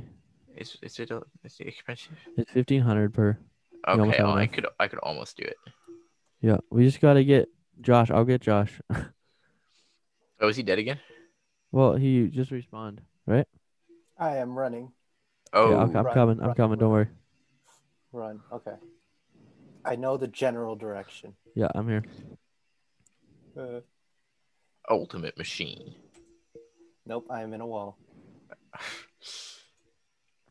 Is 0.56 0.78
is 0.80 0.98
it 0.98 1.10
a, 1.10 1.20
is 1.44 1.60
it 1.60 1.66
expensive? 1.68 2.16
it's 2.38 2.50
fifteen 2.50 2.80
hundred 2.80 3.12
per. 3.12 3.36
Almost 3.86 4.08
Okay, 4.08 4.16
have 4.18 4.26
oh, 4.26 4.32
I 4.32 4.46
could 4.46 4.66
I 4.78 4.88
could 4.88 4.98
almost 5.00 5.36
do 5.36 5.44
it. 5.44 5.56
Yeah, 6.40 6.58
we 6.70 6.84
just 6.84 7.00
gotta 7.00 7.24
get 7.24 7.48
Josh. 7.80 8.10
I'll 8.10 8.24
get 8.24 8.40
Josh. 8.40 8.80
Oh, 10.40 10.46
is 10.46 10.56
he 10.56 10.62
dead 10.62 10.78
again? 10.78 11.00
well, 11.72 11.96
he 11.96 12.28
just 12.28 12.52
respawned, 12.52 13.00
right? 13.26 13.46
I 14.16 14.36
am 14.36 14.56
running. 14.56 14.92
Oh, 15.52 15.70
yeah, 15.70 15.78
I'm, 15.78 15.96
I'm 15.96 16.04
run, 16.04 16.14
coming. 16.14 16.40
I'm 16.40 16.46
run, 16.46 16.54
coming. 16.54 16.78
Don't 16.78 16.92
worry. 16.92 17.08
Run. 18.12 18.40
Okay. 18.52 18.76
I 19.84 19.96
know 19.96 20.16
the 20.16 20.28
general 20.28 20.76
direction. 20.76 21.34
Yeah, 21.54 21.68
I'm 21.74 21.88
here. 21.88 22.04
Uh, 23.58 23.80
ultimate 24.88 25.36
machine. 25.36 25.94
nope, 27.04 27.26
I 27.30 27.42
am 27.42 27.52
in 27.52 27.60
a 27.60 27.66
wall. 27.66 27.98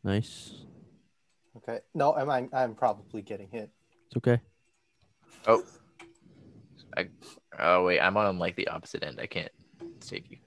Nice. 0.03 0.51
Okay. 1.67 1.79
No, 1.93 2.15
I'm 2.15 2.29
I'm, 2.29 2.49
I'm 2.53 2.75
probably 2.75 3.21
getting 3.21 3.49
hit. 3.51 3.69
It's 4.07 4.17
okay. 4.17 4.39
Oh, 5.45 5.63
I. 6.95 7.09
Oh 7.59 7.83
wait, 7.85 7.99
I'm 7.99 8.15
on 8.17 8.39
like 8.39 8.55
the 8.55 8.67
opposite 8.67 9.03
end. 9.03 9.19
I 9.19 9.25
can't 9.25 9.51
save 9.99 10.23
you. 10.29 10.37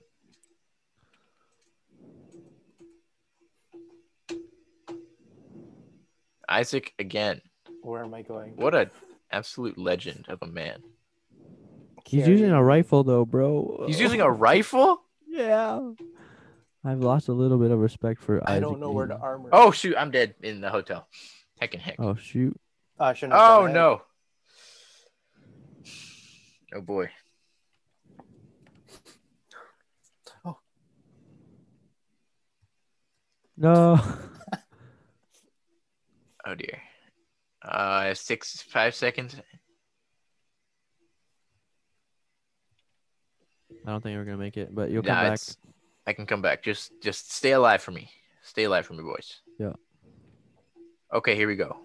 Isaac 6.48 6.94
again. 6.98 7.40
Where 7.82 8.04
am 8.04 8.14
I 8.14 8.22
going? 8.22 8.56
What 8.56 8.74
a 8.74 8.90
absolute 9.30 9.78
legend 9.78 10.26
of 10.28 10.38
a 10.42 10.46
man. 10.46 10.82
He's 12.06 12.26
using 12.26 12.50
a 12.50 12.62
rifle 12.62 13.04
though, 13.04 13.24
bro. 13.24 13.84
He's 13.86 14.00
using 14.00 14.20
a 14.20 14.30
rifle. 14.30 15.02
Yeah. 15.28 15.90
I've 16.84 17.00
lost 17.00 17.28
a 17.28 17.32
little 17.32 17.58
bit 17.58 17.70
of 17.70 17.78
respect 17.78 18.22
for. 18.22 18.40
I 18.48 18.52
Isaac 18.52 18.62
don't 18.62 18.80
know 18.80 18.90
where 18.90 19.06
to 19.06 19.16
armor. 19.16 19.50
Oh 19.52 19.70
shoot, 19.70 19.94
I'm 19.98 20.10
dead 20.10 20.34
in 20.42 20.60
the 20.60 20.70
hotel. 20.70 21.06
Heck 21.60 21.74
and 21.74 21.82
heck. 21.82 21.96
Oh 21.98 22.14
shoot. 22.14 22.58
I 22.98 23.12
shouldn't 23.14 23.38
have 23.38 23.58
Oh 23.62 23.66
no. 23.66 24.02
Oh 26.74 26.80
boy. 26.80 27.10
Oh. 30.44 30.58
No. 33.56 34.00
Oh 36.46 36.54
dear. 36.54 36.80
Uh, 37.62 38.14
six, 38.14 38.62
five 38.62 38.94
seconds. 38.94 39.36
I 43.86 43.90
don't 43.90 44.02
think 44.02 44.16
we're 44.16 44.24
gonna 44.24 44.38
make 44.38 44.56
it, 44.56 44.74
but 44.74 44.90
you'll 44.90 45.02
Nah, 45.02 45.08
come 45.14 45.24
back. 45.24 45.32
it's- 45.34 45.56
I 46.10 46.12
can 46.12 46.26
come 46.26 46.42
back. 46.42 46.60
Just, 46.64 46.90
just 47.00 47.30
stay 47.30 47.52
alive 47.52 47.80
for 47.80 47.92
me. 47.92 48.10
Stay 48.42 48.64
alive 48.64 48.84
for 48.84 48.94
me, 48.94 49.04
boys. 49.04 49.42
Yeah. 49.60 49.74
Okay, 51.14 51.36
here 51.36 51.46
we 51.46 51.54
go. 51.54 51.76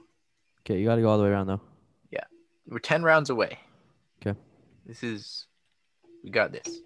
Okay, 0.62 0.80
you 0.80 0.86
gotta 0.86 1.02
go 1.02 1.10
all 1.10 1.20
the 1.20 1.24
way 1.24 1.30
around 1.30 1.46
though. 1.46 1.62
Yeah, 2.10 2.24
we're 2.68 2.80
ten 2.80 3.04
rounds 3.04 3.30
away. 3.30 3.60
Okay. 4.26 4.36
This 4.84 5.04
is. 5.04 5.46
We 6.24 6.32
got 6.32 6.52
this. 6.52 6.82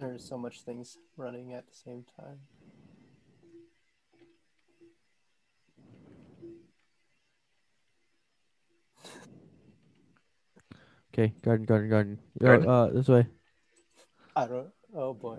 There's 0.00 0.28
so 0.28 0.36
much 0.36 0.62
things 0.62 0.98
running 1.16 1.52
at 1.54 1.64
the 1.68 1.74
same 1.76 2.04
time. 2.18 2.40
Okay, 11.14 11.34
garden, 11.42 11.66
garden, 11.66 11.88
garden. 11.88 12.18
Yo, 12.40 12.46
Garden. 12.46 12.68
uh, 12.68 12.86
this 12.88 13.06
way. 13.06 13.28
I 14.34 14.46
don't. 14.46 14.70
Oh 14.92 15.14
boy. 15.14 15.38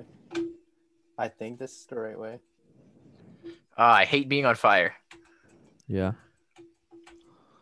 I 1.18 1.28
think 1.28 1.60
this 1.60 1.72
is 1.80 1.86
the 1.86 2.00
right 2.00 2.18
way. 2.18 2.40
Ah, 3.78 3.94
I 3.94 4.06
hate 4.06 4.30
being 4.30 4.46
on 4.46 4.56
fire. 4.56 4.94
Yeah. 5.88 6.14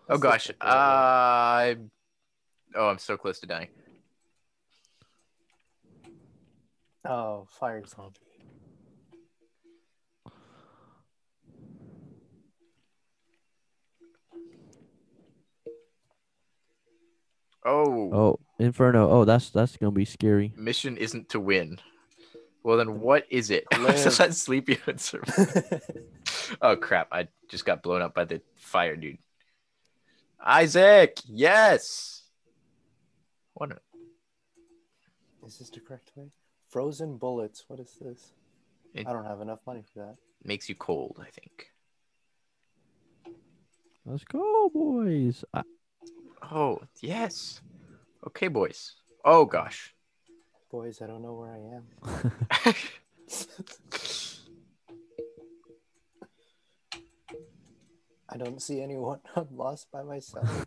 Oh 0.10 0.16
This 0.16 0.22
gosh. 0.22 0.48
the 0.48 0.56
right 0.62 0.70
way. 0.70 0.72
I. 0.72 1.78
oh, 2.76 2.88
I'm 2.90 2.98
so 2.98 3.18
close 3.18 3.40
to 3.40 3.48
dying. 3.48 3.68
Oh, 7.06 7.48
fire 7.60 7.84
zombie. 7.86 8.20
Oh, 17.64 18.12
Oh, 18.14 18.40
Inferno. 18.60 19.10
Oh, 19.10 19.26
that's 19.26 19.50
that's 19.52 19.78
gonna 19.78 19.92
be 19.92 20.06
scary. 20.06 20.54
mission 20.56 20.98
isn't 20.98 21.30
to 21.30 21.40
win. 21.40 21.80
Well, 22.64 22.78
then 22.78 23.00
what 23.00 23.26
is 23.30 23.50
it? 23.50 23.66
Live. 23.80 24.04
Just 24.04 24.18
that 24.20 24.34
sleepy 24.36 24.78
and 24.88 25.00
survive. 25.00 25.82
Oh 26.62 26.76
crap! 26.76 27.08
I 27.14 27.30
just 27.50 27.66
got 27.66 27.82
blown 27.82 28.02
up 28.02 28.14
by 28.14 28.26
the 28.26 28.42
fire, 28.58 28.96
dude. 28.98 29.18
Isaac, 30.44 31.18
yes. 31.26 32.24
What? 33.54 33.72
A, 33.72 33.78
is 35.48 35.58
this 35.60 35.70
the 35.70 35.80
correct 35.80 36.12
way? 36.16 36.26
Frozen 36.70 37.18
bullets. 37.18 37.64
What 37.68 37.80
is 37.80 37.96
this? 38.02 38.34
It- 38.94 39.08
I 39.08 39.14
don't 39.14 39.26
have 39.26 39.40
enough 39.40 39.60
money 39.66 39.84
for 39.94 40.00
that. 40.00 40.16
makes 40.44 40.68
you 40.68 40.76
cold, 40.76 41.18
I 41.22 41.30
think. 41.32 41.68
Let's 44.06 44.24
go, 44.26 44.70
boys. 44.74 45.46
I, 45.54 45.64
Oh 46.52 46.82
yes. 47.02 47.62
Okay, 48.28 48.48
boys. 48.50 48.96
Oh 49.24 49.46
gosh. 49.46 49.94
Boys, 50.72 51.02
I 51.02 51.08
don't 51.08 51.22
know 51.22 51.34
where 51.34 51.52
I 51.52 51.60
am. 51.76 52.74
I 58.30 58.38
don't 58.38 58.62
see 58.62 58.82
anyone. 58.82 59.20
I'm 59.36 59.48
lost 59.56 59.92
by 59.92 60.04
myself. 60.04 60.66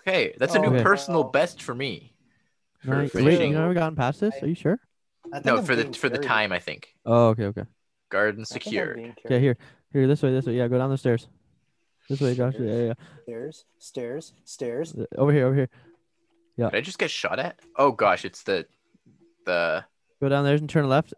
okay, 0.00 0.34
that's 0.38 0.54
a 0.54 0.58
new 0.58 0.68
Okay. 0.68 0.82
personal 0.82 1.20
Oh. 1.20 1.30
best 1.30 1.62
for 1.62 1.74
me. 1.74 2.12
For 2.80 2.90
Nice. 2.90 3.14
Wait, 3.14 3.24
finishing. 3.24 3.52
you 3.52 3.58
never 3.58 3.74
gotten 3.74 3.96
past 3.96 4.20
this? 4.20 4.34
Are 4.42 4.46
you 4.46 4.54
sure? 4.54 4.78
I 5.32 5.36
think 5.36 5.46
No, 5.46 5.56
I'm 5.58 5.64
for 5.64 5.74
the 5.74 5.84
being 5.84 5.94
for 5.94 6.08
the 6.10 6.18
time, 6.18 6.52
I 6.52 6.58
think. 6.58 6.94
Oh, 7.06 7.28
okay, 7.28 7.44
okay. 7.46 7.64
Garden 8.10 8.40
and 8.40 8.46
I 8.50 8.54
think 8.54 8.66
I'm 8.66 8.70
secured. 8.70 9.14
Okay, 9.24 9.40
here, 9.40 9.56
here, 9.92 10.06
this 10.06 10.22
way, 10.22 10.32
this 10.32 10.44
way. 10.46 10.54
Yeah, 10.56 10.68
go 10.68 10.76
down 10.78 10.90
the 10.90 10.98
stairs. 10.98 11.28
This 12.08 12.20
way, 12.20 12.34
Josh. 12.34 12.54
Yeah, 12.58 12.76
yeah, 12.88 12.92
Stairs, 13.22 13.64
stairs, 13.78 14.32
stairs. 14.44 14.94
Over 15.16 15.32
here, 15.32 15.46
over 15.46 15.54
here. 15.54 15.70
Did 16.56 16.74
I 16.74 16.80
just 16.80 16.98
get 16.98 17.10
shot 17.10 17.38
at? 17.38 17.58
Oh 17.76 17.90
gosh, 17.92 18.24
it's 18.24 18.42
the 18.42 18.66
the 19.44 19.84
Go 20.20 20.28
down 20.28 20.44
there 20.44 20.54
and 20.54 20.68
turn 20.70 20.88
left, 20.88 21.12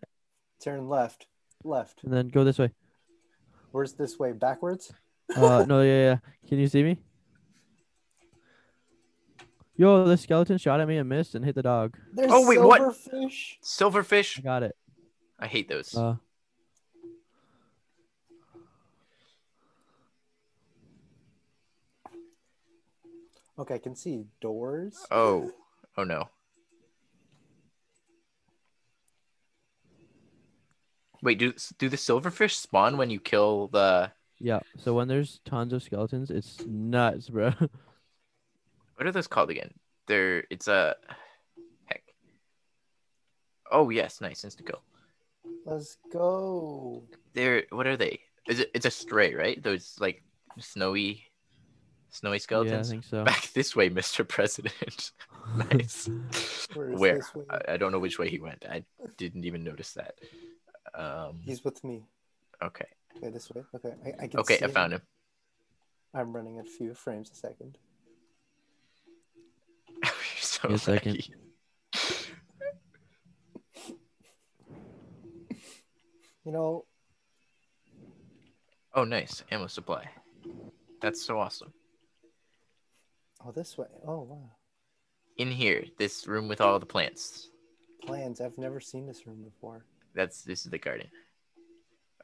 Turn 0.61 0.89
left, 0.89 1.27
left. 1.65 2.03
and 2.05 2.13
then 2.13 2.29
go 2.29 2.43
this 2.45 2.59
way. 2.59 2.73
Where's 3.73 3.93
this 3.93 4.19
way? 4.19 4.33
Backwards? 4.33 4.93
Uh, 5.37 5.65
no, 5.69 5.83
yeah, 5.83 6.03
yeah. 6.03 6.17
Can 6.49 6.59
you 6.59 6.67
see 6.69 6.83
me? 6.83 6.99
Yo, 9.77 10.05
the 10.07 10.17
skeleton 10.17 10.57
shot 10.57 10.81
at 10.81 10.89
me 10.89 10.97
and 10.97 11.09
missed 11.09 11.35
and 11.35 11.45
hit 11.45 11.55
the 11.55 11.63
dog. 11.63 11.97
There's 12.15 12.31
Oh, 12.33 12.49
wait, 12.49 12.59
what? 12.61 12.81
silverfish. 12.81 13.57
silverfish. 13.63 14.39
I 14.39 14.43
got 14.43 14.63
it. 14.63 14.75
I 15.39 15.47
hate 15.47 15.69
those. 15.69 15.95
Uh, 15.95 16.17
Okay, 23.59 23.75
I 23.75 23.79
can 23.79 23.97
see 23.97 24.27
doors. 24.41 25.07
oh, 25.11 25.51
oh 25.97 26.05
no. 26.05 26.29
Wait, 31.23 31.39
do 31.39 31.55
do 31.79 31.89
the 31.89 31.97
silverfish 31.97 32.55
spawn 32.55 32.97
when 32.99 33.11
you 33.11 33.19
kill 33.19 33.69
the? 33.69 34.13
yeah. 34.39 34.61
So 34.79 34.95
when 34.95 35.09
there's 35.09 35.41
tons 35.45 35.73
of 35.73 35.83
skeletons, 35.83 36.31
it's 36.31 36.65
nuts, 36.67 37.29
bro. 37.31 37.53
What 38.97 39.07
are 39.07 39.13
those 39.13 39.27
called 39.27 39.51
again? 39.51 39.75
They're 40.07 40.45
it's 40.49 40.69
a 40.69 40.97
heck. 41.85 42.03
Oh 43.71 43.91
yes, 43.91 44.23
nice 44.23 44.43
instant 44.43 44.69
kill. 44.69 44.83
Let's 45.67 45.99
go. 46.11 47.05
They're 47.35 47.65
what 47.71 47.87
are 47.87 47.99
they? 47.99 48.21
Is 48.49 48.61
it? 48.61 48.71
It's 48.73 48.87
a 48.87 48.91
stray, 48.91 49.35
right? 49.35 49.63
Those 49.63 49.97
like 50.01 50.23
snowy, 50.59 51.25
snowy 52.17 52.33
yeah, 52.33 52.37
I 52.37 52.39
skeletons. 52.39 52.91
think 52.91 53.05
so. 53.05 53.25
Back 53.33 53.53
this 53.53 53.77
way, 53.77 53.91
Mr. 53.91 54.27
President. 54.27 55.13
nice. 55.71 56.09
Where 56.75 56.91
is 56.91 56.99
Where? 57.01 57.21
I, 57.51 57.75
I 57.75 57.77
don't 57.77 57.93
know 57.93 57.99
which 57.99 58.19
way 58.19 58.29
he 58.29 58.39
went. 58.39 58.65
I 58.69 58.85
didn't 59.17 59.45
even 59.45 59.63
notice 59.65 59.93
that. 59.95 60.15
Um. 60.95 61.41
He's 61.45 61.65
with 61.65 61.83
me. 61.85 62.05
Okay. 62.63 62.87
Okay, 63.17 63.31
this 63.31 63.51
way. 63.51 63.63
Okay, 63.75 63.95
I, 64.05 64.25
I 64.25 64.27
can 64.29 64.41
Okay, 64.41 64.59
see 64.59 64.65
I 64.65 64.69
found 64.69 64.93
him. 64.95 65.03
I'm 66.15 66.33
running 66.35 66.59
at 66.59 66.67
a 66.67 66.71
few 66.71 66.95
frames 66.95 67.31
a 67.31 67.35
second. 67.35 67.79
You're 70.03 70.13
so 70.41 70.69
a 70.71 70.79
second. 70.79 71.29
You 76.45 76.53
know, 76.53 76.85
Oh, 78.95 79.05
nice 79.05 79.45
ammo 79.51 79.67
supply. 79.67 80.09
That's 81.03 81.21
so 81.23 81.39
awesome. 81.39 81.71
Oh, 83.47 83.53
this 83.53 83.79
way. 83.79 83.87
Oh, 84.07 84.23
wow. 84.23 84.51
In 85.37 85.51
here, 85.51 85.85
this 85.99 86.27
room 86.27 86.49
with 86.49 86.61
all 86.61 86.79
the 86.79 86.87
plants. 86.87 87.49
Plants. 88.03 88.41
I've 88.41 88.57
never 88.59 88.81
seen 88.81 89.07
this 89.07 89.27
room 89.27 89.43
before. 89.43 89.85
That's 90.15 90.43
this 90.43 90.65
is 90.65 90.71
the 90.71 90.79
garden. 90.79 91.09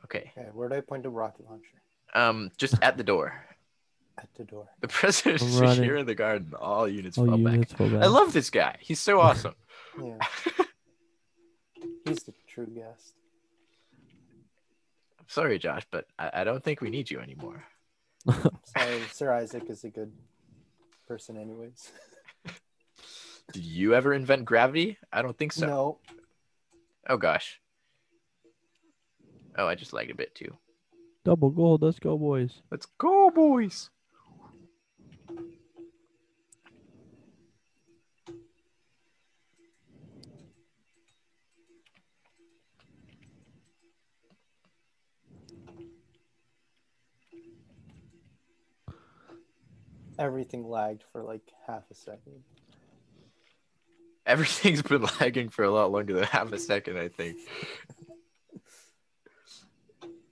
Okay. 0.04 0.32
Okay, 0.37 0.48
where 0.52 0.68
do 0.68 0.76
I 0.76 0.80
point 0.80 1.04
a 1.06 1.11
rocket 1.11 1.46
launcher? 1.48 1.82
Um, 2.14 2.50
just 2.56 2.74
at 2.82 2.96
the 2.96 3.04
door. 3.04 3.35
At 4.18 4.28
the 4.35 4.44
door. 4.44 4.68
The 4.80 4.88
president 4.88 5.40
is 5.40 5.48
just 5.48 5.61
running. 5.61 5.85
here 5.85 5.96
in 5.96 6.04
the 6.04 6.14
garden. 6.14 6.52
All 6.61 6.87
units 6.87 7.16
Oh, 7.16 7.24
fall 7.24 7.38
back. 7.38 7.66
fall 7.70 7.88
back. 7.88 8.02
I 8.02 8.06
love 8.08 8.35
this 8.35 8.50
guy. 8.50 8.76
He's 8.78 9.00
so 9.00 9.18
awesome. 9.18 9.54
Yeah. 9.98 10.18
He's 12.04 12.22
the 12.24 12.35
true 12.46 12.66
guest. 12.66 13.14
I'm 15.18 15.24
sorry, 15.28 15.58
Josh, 15.58 15.87
but 15.90 16.06
I, 16.18 16.30
I 16.35 16.44
don't 16.44 16.62
think 16.62 16.82
we 16.82 16.90
need 16.90 17.11
you 17.11 17.20
anymore. 17.20 17.64
Sorry, 18.28 19.00
Sir 19.12 19.32
Isaac 19.32 19.70
is 19.70 19.82
a 19.85 19.88
good 19.88 20.12
person, 21.12 21.37
anyways. 21.37 21.92
Did 23.53 23.64
you 23.64 23.94
ever 23.94 24.14
invent 24.14 24.46
gravity? 24.46 24.96
I 25.12 25.20
don't 25.20 25.37
think 25.37 25.53
so. 25.53 25.66
No, 25.66 25.98
Oh 27.07 27.18
gosh. 27.18 27.61
Oh, 29.59 29.66
I 29.66 29.75
just 29.75 29.92
lagged 29.92 30.11
a 30.11 30.14
bit 30.14 30.35
too. 30.35 30.57
Double 31.22 31.51
gold. 31.51 31.83
Let's 31.83 31.98
go, 31.98 32.16
boys. 32.16 32.62
Let's 32.70 32.87
go, 32.96 33.31
boys. 33.31 33.90
Everything 50.18 50.68
lagged 50.68 51.05
for 51.12 51.22
like 51.22 51.42
half 51.66 51.83
a 51.90 51.94
second. 51.94 52.42
Everything's 54.27 54.83
been 54.88 55.07
lagging 55.20 55.48
for 55.48 55.64
a 55.64 55.70
lot 55.70 55.90
longer 55.90 56.14
than 56.14 56.25
half 56.25 56.53
a 56.53 56.59
second, 56.59 56.98
I 56.98 57.09
think. 57.09 57.38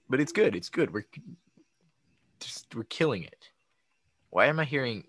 but 0.09 0.19
it's 0.19 0.31
good. 0.31 0.55
It's 0.55 0.69
good. 0.69 0.93
We're 0.93 1.05
just 2.39 2.73
we're 2.75 2.83
killing 2.83 3.23
it. 3.23 3.49
Why 4.29 4.45
am 4.47 4.59
I 4.59 4.65
hearing? 4.65 5.03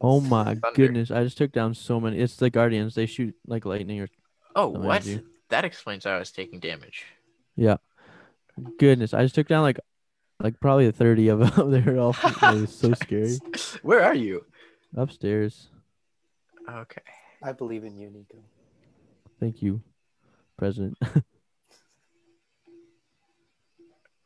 Oh 0.00 0.20
my 0.20 0.44
Thunder. 0.54 0.70
goodness! 0.74 1.10
I 1.10 1.24
just 1.24 1.36
took 1.38 1.52
down 1.52 1.74
so 1.74 2.00
many. 2.00 2.18
It's 2.18 2.36
the 2.36 2.50
Guardians. 2.50 2.94
They 2.94 3.06
shoot 3.06 3.34
like 3.46 3.64
lightning 3.64 4.00
or 4.00 4.08
Oh, 4.54 4.68
what? 4.68 5.06
That 5.48 5.64
explains 5.64 6.04
how 6.04 6.12
I 6.12 6.18
was 6.18 6.30
taking 6.30 6.60
damage. 6.60 7.04
Yeah. 7.56 7.76
Goodness. 8.78 9.14
I 9.14 9.22
just 9.22 9.34
took 9.34 9.48
down 9.48 9.62
like 9.62 9.80
like 10.42 10.58
probably 10.60 10.90
thirty 10.90 11.28
of 11.28 11.38
them. 11.38 11.70
they 11.70 11.80
were 11.80 11.98
all 11.98 12.16
it 12.24 12.42
was 12.60 12.74
so 12.74 12.92
scary. 12.94 13.38
Where 13.82 14.02
are 14.02 14.14
you? 14.14 14.44
Upstairs. 14.96 15.68
Okay. 16.68 17.02
I 17.42 17.52
believe 17.52 17.84
in 17.84 17.96
you, 17.96 18.10
Nico. 18.10 18.38
Thank 19.40 19.62
you, 19.62 19.82
President. 20.58 20.98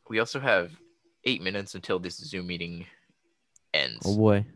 We 0.08 0.18
also 0.20 0.38
have 0.40 0.72
eight 1.24 1.42
minutes 1.42 1.74
until 1.74 1.98
this 1.98 2.16
Zoom 2.16 2.46
meeting 2.46 2.86
ends. 3.74 3.98
oh 4.04 4.16
boy, 4.16 4.46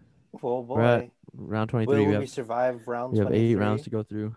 Oh 0.42 0.60
We're 0.60 0.82
at 0.82 1.00
boy. 1.00 1.10
round 1.34 1.70
twenty 1.70 1.86
Will 1.86 1.94
three. 1.94 2.02
We 2.06 2.08
we 2.08 2.14
have 2.14 2.30
survive 2.30 2.86
round 2.86 3.12
we 3.12 3.18
have 3.18 3.32
eight 3.32 3.56
rounds 3.56 3.82
to 3.82 3.90
go 3.90 4.02
through. 4.02 4.36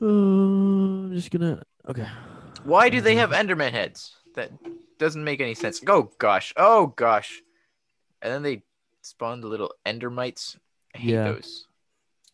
Uh, 0.00 0.06
I'm 0.06 1.12
just 1.14 1.30
gonna 1.30 1.62
okay. 1.88 2.08
Why 2.64 2.88
do 2.88 3.00
they 3.00 3.16
mm-hmm. 3.16 3.32
have 3.32 3.46
Enderman 3.46 3.72
heads? 3.72 4.16
That 4.34 4.50
doesn't 4.98 5.24
make 5.24 5.40
any 5.40 5.54
sense. 5.54 5.82
Oh 5.86 6.10
gosh. 6.18 6.52
Oh 6.56 6.86
gosh. 6.88 7.42
And 8.20 8.32
then 8.32 8.42
they 8.42 8.62
spawn 9.02 9.40
the 9.40 9.48
little 9.48 9.72
Endermites. 9.84 10.56
I 10.94 10.98
hate 10.98 11.10
Yeah. 11.10 11.24
those. 11.24 11.66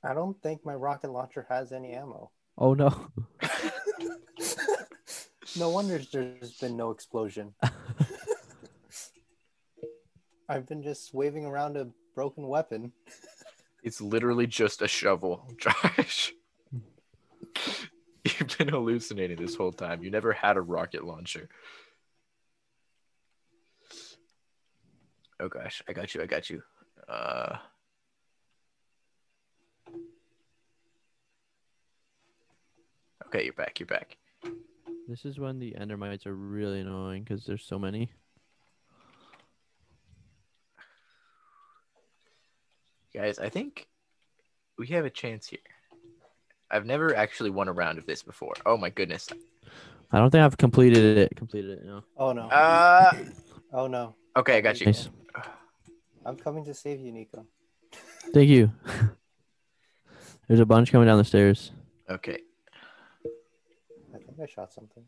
I 0.05 0.14
don't 0.14 0.41
think 0.43 0.64
my 0.64 0.75
rocket 0.75 1.11
launcher 1.11 1.47
has 1.49 1.73
any 1.73 1.93
ammo. 1.93 2.31
Oh 2.57 2.75
no. 2.75 3.09
no 5.57 5.71
wonder 5.71 6.01
there's 6.12 6.59
been 6.59 6.77
no 6.77 6.91
explosion. 6.91 7.55
I've 10.49 10.67
been 10.67 10.83
just 10.83 11.12
waving 11.12 11.45
around 11.45 11.77
a 11.77 11.88
broken 12.14 12.47
weapon. 12.47 12.93
It's 13.83 14.01
literally 14.01 14.47
just 14.47 14.83
a 14.83 14.88
shovel, 14.88 15.47
Josh. 15.59 16.33
You've 18.38 18.59
been 18.59 18.69
hallucinating 18.69 19.37
this 19.37 19.55
whole 19.55 19.73
time. 19.73 20.03
You 20.03 20.11
never 20.11 20.33
had 20.33 20.57
a 20.57 20.61
rocket 20.61 21.05
launcher. 21.05 21.49
Oh 25.41 25.49
gosh, 25.49 25.83
I 25.88 25.93
got 25.93 26.14
you. 26.14 26.23
I 26.23 26.27
got 26.27 26.51
you. 26.51 26.62
Uh 27.09 27.57
Okay, 33.27 33.45
you're 33.45 33.53
back. 33.53 33.79
You're 33.79 33.87
back. 33.87 34.17
This 35.07 35.27
is 35.27 35.38
when 35.38 35.59
the 35.59 35.75
endermites 35.79 36.27
are 36.27 36.35
really 36.35 36.81
annoying 36.81 37.25
because 37.25 37.45
there's 37.45 37.64
so 37.64 37.79
many. 37.79 38.11
Guys, 43.14 43.38
I 43.38 43.51
think 43.51 43.87
we 44.79 44.87
have 44.88 45.05
a 45.05 45.11
chance 45.11 45.47
here. 45.47 45.59
I've 46.70 46.87
never 46.87 47.14
actually 47.14 47.50
won 47.50 47.68
a 47.68 47.72
round 47.72 47.98
of 47.98 48.07
this 48.07 48.22
before. 48.22 48.52
Oh 48.66 48.76
my 48.76 48.90
goodness. 48.90 49.28
I 50.12 50.18
don't 50.18 50.31
think 50.31 50.42
I've 50.42 50.57
completed 50.57 51.18
it. 51.18 51.37
Completed 51.37 51.78
it. 51.78 51.87
No. 51.87 52.02
Oh 52.16 52.33
no. 52.33 52.48
Uh 52.48 53.12
oh 53.72 53.87
no. 53.87 54.14
okay, 54.37 54.57
I 54.57 54.61
got 54.61 54.81
you. 54.81 54.87
Nice. 54.87 55.09
I'm 56.24 56.37
coming 56.37 56.64
to 56.64 56.74
save 56.74 57.00
you, 57.00 57.12
Nico. 57.12 57.46
Thank 58.35 58.48
you. 58.48 58.70
There's 60.48 60.61
a 60.61 60.66
bunch 60.66 60.92
coming 60.92 61.07
down 61.07 61.18
the 61.18 61.24
stairs. 61.24 61.72
Okay. 62.09 62.40
I 64.14 64.18
think 64.18 64.38
I 64.42 64.46
shot 64.46 64.72
something. 64.72 65.04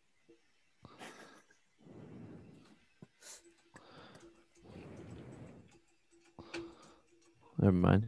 Never 7.59 7.73
mind. 7.73 8.07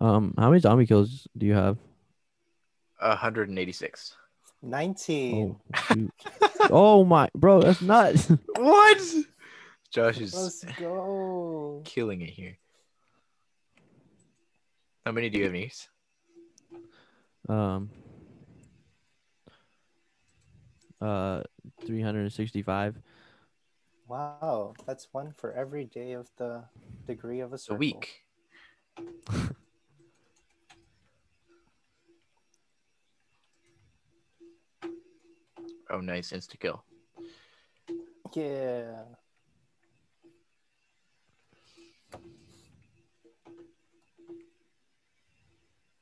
Um, 0.00 0.34
how 0.38 0.48
many 0.50 0.60
zombie 0.60 0.86
kills 0.86 1.28
do 1.36 1.46
you 1.46 1.54
have? 1.54 1.76
186. 2.98 4.14
19. 4.62 5.56
Oh, 5.90 6.08
oh 6.70 7.04
my, 7.04 7.28
bro, 7.34 7.60
that's 7.62 7.80
nuts. 7.82 8.30
What? 8.56 9.00
Josh 9.90 10.18
is 10.20 10.34
Let's 10.34 10.64
go. 10.78 11.82
killing 11.84 12.20
it 12.22 12.30
here. 12.30 12.58
How 15.04 15.12
many 15.12 15.30
do 15.30 15.38
you 15.38 15.44
have, 15.44 15.52
niece? 15.52 15.88
um, 17.48 17.90
uh, 21.00 21.42
three 21.84 22.02
hundred 22.02 22.20
and 22.20 22.32
sixty-five. 22.32 22.96
Wow, 24.06 24.74
that's 24.86 25.08
one 25.12 25.32
for 25.32 25.52
every 25.52 25.84
day 25.86 26.12
of 26.12 26.28
the 26.36 26.64
degree 27.06 27.40
of 27.40 27.52
a 27.54 27.58
A 27.70 27.74
week. 27.74 28.24
Oh, 35.90 36.00
nice. 36.00 36.32
Insta 36.32 36.58
kill. 36.58 36.84
Yeah. 38.34 39.02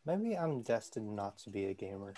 Maybe 0.05 0.37
I'm 0.37 0.63
destined 0.63 1.15
not 1.17 1.39
to 1.41 1.51
be 1.51 1.67
a 1.67 1.75
gamer. 1.75 2.15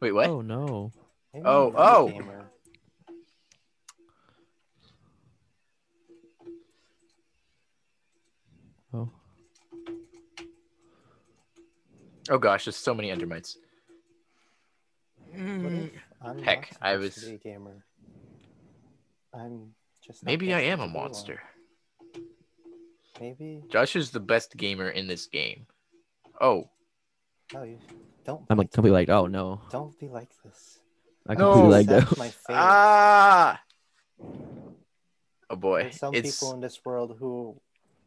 Wait, 0.00 0.12
what? 0.12 0.28
Oh 0.28 0.40
no. 0.40 0.92
Maybe 1.32 1.46
Oh, 1.46 1.68
I'm 1.68 1.74
oh. 1.76 2.08
a 2.08 2.12
gamer. 2.12 2.50
Oh, 8.92 9.10
Oh 12.28 12.38
gosh, 12.38 12.64
there's 12.64 12.76
so 12.76 12.94
many 12.94 13.10
endermites. 13.10 13.56
What 16.20 16.32
if 16.32 16.38
I'm 16.38 16.44
Heck, 16.44 16.70
I 16.80 16.96
was- 16.96 17.24
gamer. 17.42 17.84
I'm 19.32 19.74
just. 20.04 20.24
Maybe 20.24 20.52
I 20.52 20.60
am 20.60 20.80
a 20.80 20.86
to 20.86 20.88
be 20.92 20.94
one. 20.96 21.04
monster. 21.04 21.40
Maybe. 23.20 23.62
Josh 23.68 23.96
is 23.96 24.10
the 24.10 24.20
best 24.20 24.56
gamer 24.56 24.88
in 24.88 25.06
this 25.06 25.26
game. 25.26 25.66
Oh, 26.40 26.70
No, 27.52 27.62
you 27.64 27.78
don't. 28.24 28.44
I'm 28.48 28.56
be 28.56 28.62
like 28.62 28.72
completely 28.72 28.98
like, 29.00 29.08
oh 29.10 29.26
no. 29.26 29.60
Don't 29.70 29.98
be 29.98 30.08
like 30.08 30.30
this. 30.42 30.78
I 31.28 31.34
No. 31.34 31.52
completely 31.52 31.70
like 31.70 31.86
that. 32.08 32.16
my 32.18 32.32
ah! 32.48 33.60
Oh 35.50 35.56
boy, 35.56 35.82
There's 35.84 35.98
some 35.98 36.14
it's 36.14 36.38
people 36.38 36.54
in 36.54 36.60
this 36.60 36.84
world 36.84 37.16
who 37.18 37.60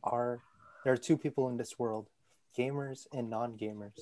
are. 0.04 0.40
There 0.84 0.94
are 0.94 0.98
two 0.98 1.18
people 1.18 1.48
in 1.50 1.58
this 1.58 1.78
world: 1.78 2.08
gamers 2.58 3.06
and 3.14 3.30
non-gamers. 3.30 4.00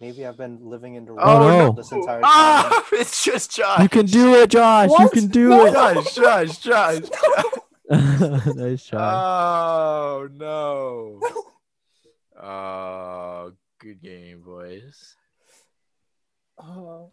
Maybe 0.00 0.24
I've 0.26 0.36
been 0.38 0.58
living 0.62 0.94
in 0.94 1.04
the 1.04 1.12
Oh, 1.12 1.38
no. 1.48 1.72
this 1.72 1.92
entire 1.92 2.20
time. 2.22 2.24
ah! 2.24 2.86
It's 2.92 3.22
just 3.22 3.54
Josh. 3.54 3.80
You 3.82 3.88
can 3.88 4.06
do 4.06 4.34
it, 4.34 4.50
Josh. 4.50 4.90
You 4.98 5.08
can 5.10 5.26
do 5.26 5.48
No. 5.50 5.66
it. 5.66 5.72
Josh, 5.74 6.14
Josh, 6.14 6.58
Josh. 6.58 7.02
nice 8.56 8.86
try. 8.86 9.12
Oh 9.14 10.28
no. 10.32 11.20
Oh, 12.42 13.52
good 13.78 14.00
game, 14.00 14.40
boys. 14.40 15.14
Oh. 16.58 17.12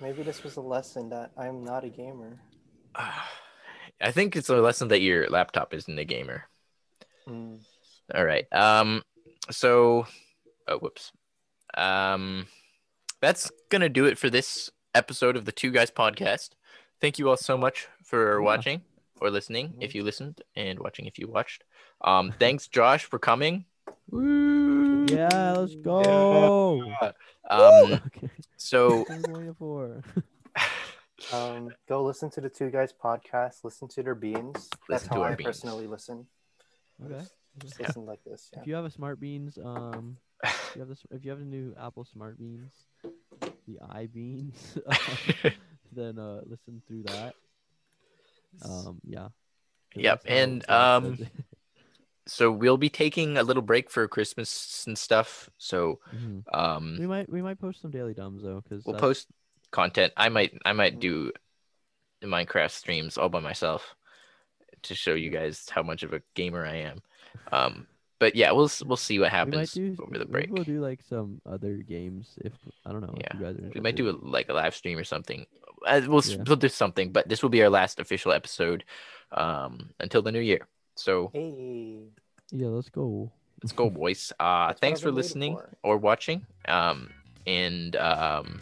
Maybe 0.00 0.22
this 0.22 0.42
was 0.42 0.56
a 0.56 0.62
lesson 0.62 1.10
that 1.10 1.32
I'm 1.36 1.62
not 1.62 1.84
a 1.84 1.90
gamer. 1.90 2.40
I 2.94 4.10
think 4.12 4.34
it's 4.34 4.48
a 4.48 4.56
lesson 4.56 4.88
that 4.88 5.02
your 5.02 5.28
laptop 5.28 5.74
isn't 5.74 5.98
a 5.98 6.06
gamer. 6.06 6.48
Mm. 7.28 7.60
All 8.14 8.24
right. 8.24 8.50
Um. 8.50 9.02
So, 9.50 10.06
oh, 10.68 10.78
whoops. 10.78 11.12
Um, 11.74 12.46
that's 13.20 13.50
gonna 13.70 13.88
do 13.88 14.04
it 14.06 14.18
for 14.18 14.30
this 14.30 14.70
episode 14.94 15.36
of 15.36 15.44
the 15.44 15.52
Two 15.52 15.70
Guys 15.70 15.90
Podcast. 15.90 16.50
Thank 17.00 17.18
you 17.18 17.28
all 17.28 17.36
so 17.36 17.56
much 17.56 17.88
for 18.04 18.38
Yeah. 18.38 18.44
watching 18.44 18.82
or 19.20 19.30
listening, 19.30 19.74
if 19.80 19.94
you 19.94 20.02
listened, 20.04 20.42
and 20.56 20.78
watching 20.78 21.06
if 21.06 21.18
you 21.18 21.28
watched. 21.28 21.64
Um, 22.02 22.32
thanks, 22.38 22.66
Josh, 22.68 23.04
for 23.04 23.18
coming. 23.18 23.64
Woo! 24.10 25.06
Yeah, 25.06 25.52
let's 25.58 25.74
go. 25.76 26.82
Um. 27.50 28.00
Okay. 28.06 28.30
So, 28.56 28.98
What 29.08 29.10
are 29.10 29.16
we 29.16 29.22
going 29.34 29.54
for? 29.54 30.02
Um, 31.32 31.70
go 31.88 32.02
listen 32.02 32.30
to 32.30 32.40
the 32.40 32.48
two 32.48 32.70
guys 32.70 32.92
podcast. 32.92 33.64
Listen 33.64 33.88
to 33.88 34.02
their 34.02 34.14
beans. 34.14 34.70
That's 34.88 35.06
how 35.06 35.22
I 35.22 35.34
beans. 35.34 35.46
personally 35.46 35.86
listen. 35.86 36.26
Okay. 37.04 37.24
Just 37.58 37.78
Yeah. 37.78 37.86
listen 37.86 38.06
like 38.06 38.22
this. 38.24 38.50
Yeah. 38.52 38.60
If 38.60 38.66
you 38.66 38.74
have 38.74 38.84
a 38.84 38.90
smart 38.90 39.20
beans, 39.20 39.58
um, 39.58 40.16
if 40.44 40.50
you 40.74 40.80
have 40.80 40.88
this, 40.88 41.02
if 41.10 41.24
you 41.24 41.30
have 41.30 41.40
the 41.40 41.44
new 41.46 41.74
Apple 41.78 42.04
Smart 42.04 42.38
Beans, 42.38 42.72
the 43.66 43.78
iBeans, 43.94 44.54
then 45.92 46.18
uh, 46.18 46.40
listen 46.46 46.82
through 46.86 47.02
that. 47.04 47.34
Um, 48.64 49.00
yeah. 49.04 49.28
'Cause 49.92 50.02
Yep, 50.02 50.22
and, 50.26 50.70
um, 50.70 51.18
so 52.26 52.50
we'll 52.50 52.78
be 52.78 52.88
taking 52.88 53.36
a 53.36 53.42
little 53.42 53.62
break 53.62 53.90
for 53.90 54.06
Christmas 54.08 54.84
and 54.86 54.96
stuff. 54.96 55.50
So, 55.58 56.00
Mhm. 56.14 56.44
um, 56.52 56.96
we 56.98 57.06
might 57.06 57.28
we 57.28 57.42
might 57.42 57.58
post 57.58 57.80
some 57.82 57.90
daily 57.90 58.14
dumbs 58.14 58.42
though, 58.42 58.60
because 58.62 58.84
we'll 58.86 58.96
post 58.96 59.28
content. 59.70 60.12
I 60.16 60.28
might 60.30 60.56
I 60.64 60.72
might 60.72 60.98
do 61.00 61.32
the 62.20 62.26
Minecraft 62.26 62.70
streams 62.70 63.18
all 63.18 63.28
by 63.28 63.40
myself 63.40 63.94
to 64.84 64.94
show 64.94 65.14
you 65.14 65.30
guys 65.30 65.68
how 65.70 65.82
much 65.82 66.02
of 66.02 66.12
a 66.12 66.22
gamer 66.34 66.64
I 66.66 66.76
am. 66.76 67.02
Um, 67.50 67.86
but 68.18 68.36
yeah, 68.36 68.52
we'll 68.52 68.70
we'll 68.84 68.96
see 68.96 69.18
what 69.18 69.32
we 69.32 69.36
happens 69.36 69.72
do 69.72 69.96
over 70.00 70.18
the 70.18 70.24
break. 70.26 70.50
We'll 70.50 70.64
do 70.64 70.80
like 70.80 71.00
some 71.08 71.40
other 71.44 71.76
games 71.78 72.38
if 72.44 72.52
I 72.86 72.92
don't 72.92 73.00
know. 73.00 73.14
Yeah, 73.18 73.26
if 73.34 73.40
you 73.40 73.46
guys 73.46 73.56
are 73.58 73.70
We 73.74 73.80
might 73.80 73.96
do 73.96 74.10
a, 74.10 74.14
like 74.22 74.48
a 74.48 74.52
live 74.52 74.74
stream 74.76 74.96
or 74.98 75.04
something. 75.04 75.44
Uh, 75.86 76.02
we'll 76.06 76.22
Yeah. 76.24 76.44
we'll 76.46 76.56
do 76.56 76.68
something, 76.68 77.10
but 77.10 77.28
this 77.28 77.42
will 77.42 77.50
be 77.50 77.62
our 77.64 77.70
last 77.70 77.98
official 77.98 78.32
episode 78.32 78.84
um, 79.32 79.90
until 79.98 80.22
the 80.22 80.30
new 80.30 80.40
year. 80.40 80.68
So 80.94 81.30
Hey. 81.32 81.98
Yeah, 82.52 82.68
let's 82.68 82.90
go. 82.90 83.32
let's 83.62 83.72
go, 83.72 83.90
boys. 83.90 84.32
Uh, 84.38 84.66
what 84.68 84.78
thanks 84.78 85.00
for 85.00 85.10
listening 85.10 85.56
for. 85.56 85.68
or 85.82 85.96
watching. 85.96 86.46
Um, 86.68 87.10
and 87.46 87.96
um, 87.96 88.60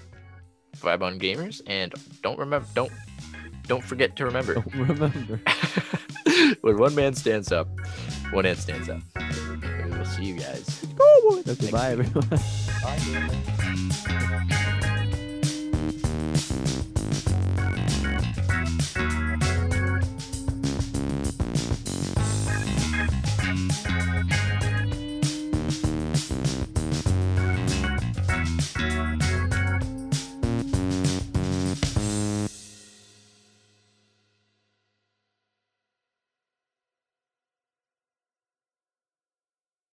vibe 0.79 1.03
on 1.03 1.19
gamers. 1.21 1.61
And 1.67 1.93
don't 2.23 2.39
remember, 2.39 2.67
don't 2.75 2.93
don't 3.71 3.85
forget 3.85 4.17
to 4.17 4.25
remember. 4.25 4.55
Don't 4.55 4.75
remember. 4.75 5.41
when 6.61 6.77
one 6.77 6.93
man 6.97 7.15
stands 7.15 7.53
up, 7.53 7.69
one 8.33 8.45
ant 8.45 8.59
stands 8.59 8.89
up. 8.89 9.01
We 9.17 9.97
will 9.97 10.05
see 10.07 10.25
you 10.25 10.35
guys. 10.35 10.85
Okay, 11.49 11.71
bye 11.71 11.93
everyone. 11.93 12.29
Bye. 12.83 13.57